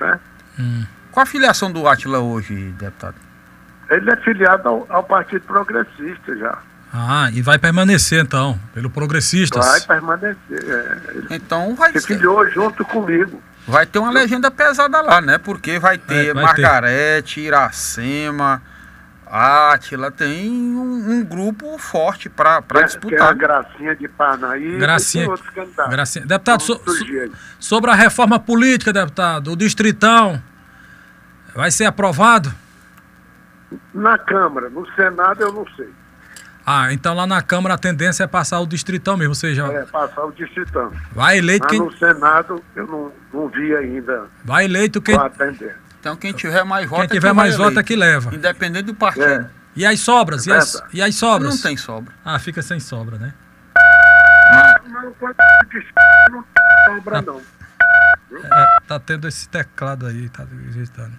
Né? 0.00 0.20
Hum. 0.58 0.84
Qual 1.12 1.22
a 1.22 1.26
filiação 1.26 1.72
do 1.72 1.86
Atila 1.88 2.18
hoje, 2.18 2.54
deputado? 2.78 3.14
Ele 3.90 4.10
é 4.10 4.16
filiado 4.16 4.68
ao, 4.68 4.86
ao 4.90 5.04
Partido 5.04 5.42
Progressista 5.42 6.36
já. 6.36 6.58
Ah, 6.92 7.30
e 7.32 7.42
vai 7.42 7.58
permanecer 7.58 8.22
então, 8.22 8.58
pelo 8.72 8.88
Progressistas. 8.90 9.64
Vai 9.66 9.80
permanecer. 9.80 10.38
É. 10.50 11.10
Ele 11.14 11.26
Então 11.30 11.74
vai 11.74 11.92
se 11.92 12.00
ser. 12.00 12.14
filiou 12.14 12.48
junto 12.50 12.84
comigo. 12.84 13.42
Vai 13.68 13.84
ter 13.86 13.98
uma 13.98 14.10
legenda 14.10 14.50
pesada 14.50 15.00
lá, 15.02 15.20
né? 15.20 15.36
Porque 15.38 15.78
vai 15.78 15.98
ter 15.98 16.28
É, 16.30 16.34
vai 16.34 16.54
ter. 16.54 16.62
Margarete, 16.62 17.40
Iracema, 17.40 18.62
Átila, 19.26 20.10
tem 20.10 20.50
um, 20.50 21.10
um 21.12 21.22
grupo 21.24 21.76
forte 21.76 22.30
para 22.30 22.62
Tem- 22.62 22.68
Tem 22.68 22.82
a 22.82 22.86
disputar. 22.86 23.34
né? 23.34 23.40
Gracinha 23.40 23.94
de 23.96 24.08
Parnaíba 24.08 24.78
Gracinha- 24.78 25.24
e 25.24 25.26
tem 25.26 25.30
outros 25.32 25.50
candidatos. 25.54 25.92
Gracinha. 25.92 26.26
Deputado, 26.26 26.62
so- 26.62 26.80
aí. 26.88 27.30
sobre 27.60 27.90
a 27.90 27.94
reforma 27.94 28.38
política, 28.40 28.90
deputado, 28.90 29.52
o 29.52 29.56
Distritão 29.56 30.42
vai 31.54 31.70
ser 31.70 31.84
aprovado? 31.84 32.50
Na 33.92 34.16
Câmara, 34.16 34.70
no 34.70 34.86
Senado 34.94 35.42
eu 35.42 35.52
não 35.52 35.66
sei. 35.76 35.90
Ah, 36.70 36.92
então 36.92 37.14
lá 37.14 37.26
na 37.26 37.40
Câmara 37.40 37.76
a 37.76 37.78
tendência 37.78 38.24
é 38.24 38.26
passar 38.26 38.60
o 38.60 38.66
Distritão 38.66 39.16
mesmo, 39.16 39.30
ou 39.30 39.34
seja, 39.34 39.64
É, 39.72 39.86
passar 39.86 40.22
o 40.26 40.32
distritão. 40.32 40.92
vai 41.12 41.38
eleito 41.38 41.64
Mas 41.64 41.70
quem, 41.70 41.80
no 41.80 41.96
Senado 41.96 42.62
eu 42.76 42.86
não, 42.86 43.12
não 43.32 43.48
vi 43.48 43.74
ainda 43.74 44.26
vai 44.44 44.66
eleito 44.66 45.00
quem. 45.00 45.16
Então 45.98 46.14
quem 46.14 46.34
tiver 46.34 46.64
mais 46.64 46.86
votos 46.86 47.06
quem 47.06 47.18
tiver 47.18 47.32
mais 47.32 47.56
voto 47.56 47.80
é 47.80 47.82
que 47.82 47.96
leva. 47.96 48.34
Independente 48.34 48.84
do 48.84 48.94
partido. 48.94 49.24
É. 49.24 49.50
E 49.74 49.86
as 49.86 49.98
sobras? 50.00 50.46
E 50.46 50.52
as, 50.52 50.72
Verdade. 50.74 50.96
e 50.98 51.02
as 51.02 51.14
sobras? 51.14 51.54
Não 51.54 51.62
tem 51.62 51.76
sobra. 51.78 52.12
Ah, 52.22 52.38
fica 52.38 52.60
sem 52.60 52.78
sobra, 52.78 53.16
né? 53.16 53.32
Não, 54.90 55.04
não 56.30 56.44
sobra 56.86 57.22
não. 57.22 57.40
É, 58.30 58.80
tá 58.86 59.00
tendo 59.00 59.26
esse 59.26 59.48
teclado 59.48 60.06
aí, 60.06 60.28
tá 60.28 60.44
digitando. 60.44 61.14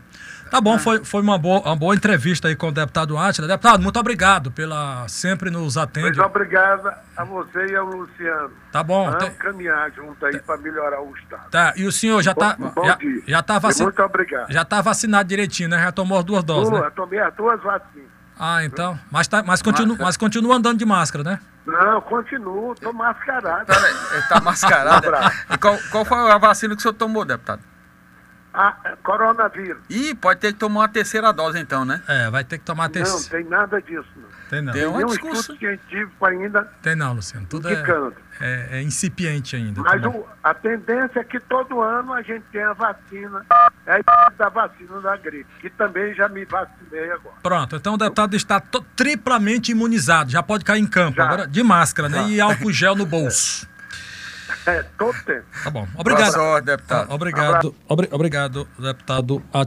Tá 0.50 0.60
bom, 0.62 0.78
foi, 0.80 1.04
foi 1.04 1.22
uma, 1.22 1.38
boa, 1.38 1.60
uma 1.62 1.76
boa 1.76 1.94
entrevista 1.96 2.48
aí 2.48 2.56
com 2.56 2.70
o 2.70 2.72
deputado 2.72 3.18
Átila. 3.18 3.48
Deputado, 3.48 3.82
muito 3.84 4.00
obrigado 4.00 4.52
pela 4.52 5.08
sempre 5.08 5.50
nos 5.50 5.78
atende. 5.78 6.10
Mas 6.18 6.20
obrigado 6.20 6.92
a 7.16 7.24
você 7.24 7.66
e 7.68 7.76
ao 7.76 7.86
Luciano. 7.86 8.52
Tá 8.72 8.82
bom. 8.84 9.06
Vamos 9.06 9.24
tem- 9.24 9.34
caminhar 9.36 9.92
junto 9.92 10.26
aí 10.26 10.40
para 10.40 10.58
melhorar 10.58 11.02
o 11.02 11.16
Estado. 11.16 11.50
tá, 11.52 11.74
e 11.76 11.86
o 11.86 11.92
senhor 11.92 12.22
já 12.22 12.34
tá, 12.34 12.56
Bom- 12.58 12.72
bom 12.76 12.86
já, 12.86 12.96
dia. 12.96 13.22
já, 13.28 13.44
tá 13.44 13.56
E 13.56 13.60
vaci- 13.60 13.84
Muito 13.84 14.02
obrigado. 14.02 14.52
já 14.52 14.66
tá 14.66 14.82
vacinado 14.82 15.30
direitinho, 15.30 15.70
né? 15.70 15.78
Já 15.84 15.92
tomou 15.92 16.18
as 16.18 16.24
duas 16.24 16.44
doses, 16.44 16.70
Pô, 16.70 16.80
né? 16.80 16.88
eu 16.88 16.92
tomei 16.92 17.20
as 17.20 17.34
duas 17.36 17.62
vacinas. 17.62 18.08
Ah, 18.40 18.64
então. 18.64 18.98
Mas, 19.12 19.28
tá, 19.28 19.44
mas, 19.44 19.62
continua, 19.62 19.98
mas 20.00 20.16
continua 20.16 20.56
andando 20.56 20.78
de 20.80 20.86
máscara, 20.86 21.24
né? 21.24 21.40
Não, 21.68 22.00
continuo, 22.02 22.74
tô 22.76 22.92
mascarado. 22.94 23.66
Pera 23.66 23.86
aí, 23.86 23.94
ele 24.14 24.22
tá 24.30 24.40
mascarado. 24.42 25.08
E 25.54 25.58
qual, 25.58 25.78
qual 25.92 26.06
foi 26.06 26.18
a 26.32 26.38
vacina 26.38 26.74
que 26.74 26.80
o 26.80 26.82
senhor 26.82 26.94
tomou, 26.94 27.26
deputado? 27.26 27.62
É, 28.52 28.96
coronavírus. 29.04 29.78
Ih, 29.90 30.16
pode 30.16 30.40
ter 30.40 30.54
que 30.54 30.60
tomar 30.60 30.82
uma 30.82 30.90
terceira 30.90 31.32
dose 31.32 31.60
então, 31.60 31.86
né? 31.86 32.02
É, 32.08 32.30
vai 32.32 32.44
ter 32.44 32.58
que 32.58 32.66
tomar 32.66 32.86
Não, 32.86 32.92
terceiro. 32.92 33.30
tem 33.30 33.44
nada 33.46 33.80
disso, 33.82 34.08
não. 34.16 34.30
Tem 34.50 34.62
não. 34.62 34.74
Tem 34.74 34.86
uma 34.88 34.98
Nenhum 34.98 35.08
discussão. 35.10 35.40
estudo 35.56 35.60
científico 35.60 36.26
ainda 36.26 36.64
Tem 36.82 36.96
não, 36.96 37.14
Luciano. 37.14 37.46
Tudo 37.48 37.70
é, 37.70 37.74
indicando. 37.74 38.16
é, 38.42 38.68
é 38.72 38.82
incipiente 38.82 39.56
ainda. 39.56 39.82
Mas 39.84 40.02
bom. 40.02 40.10
o- 40.10 40.28
a 40.44 40.54
tendência 40.56 41.20
é 41.20 41.24
que 41.24 41.40
todo 41.40 41.80
ano 41.80 42.12
a 42.14 42.24
gente 42.24 42.44
tenha 42.52 42.72
a 42.72 42.74
vacina, 42.74 43.46
é 43.86 44.00
da 44.36 44.50
vacina 44.50 45.00
da 45.00 45.16
gripe, 45.18 45.48
que 45.62 45.70
também 45.70 46.16
já 46.16 46.28
me 46.28 46.44
vacinei 46.46 47.12
agora. 47.12 47.36
Pronto, 47.44 47.76
então 47.76 47.94
o 47.94 47.98
deputado 47.98 48.36
está 48.36 48.60
triplamente 48.96 49.72
imunizado, 49.72 50.32
já 50.32 50.42
pode 50.42 50.66
cair 50.66 50.82
em 50.82 50.88
campo, 50.88 51.18
Já. 51.18 51.26
agora 51.26 51.48
de 51.48 51.62
máscara, 51.64 52.10
né? 52.10 52.24
Já. 52.24 52.28
E 52.30 52.42
álcool 52.42 52.72
gel 52.72 52.96
no 52.96 53.06
bolso. 53.06 53.68
É, 53.68 53.70
todo 54.98 55.14
tempo. 55.24 55.46
Tá 55.64 55.70
bom. 55.70 55.86
Boa 55.86 56.02
Obrigado. 56.02 56.32
sorte, 56.34 56.66
deputado. 56.66 57.12
Obrigado, 57.14 57.76
obri- 57.88 58.10
obrigado, 58.12 58.68
deputado 58.78 59.42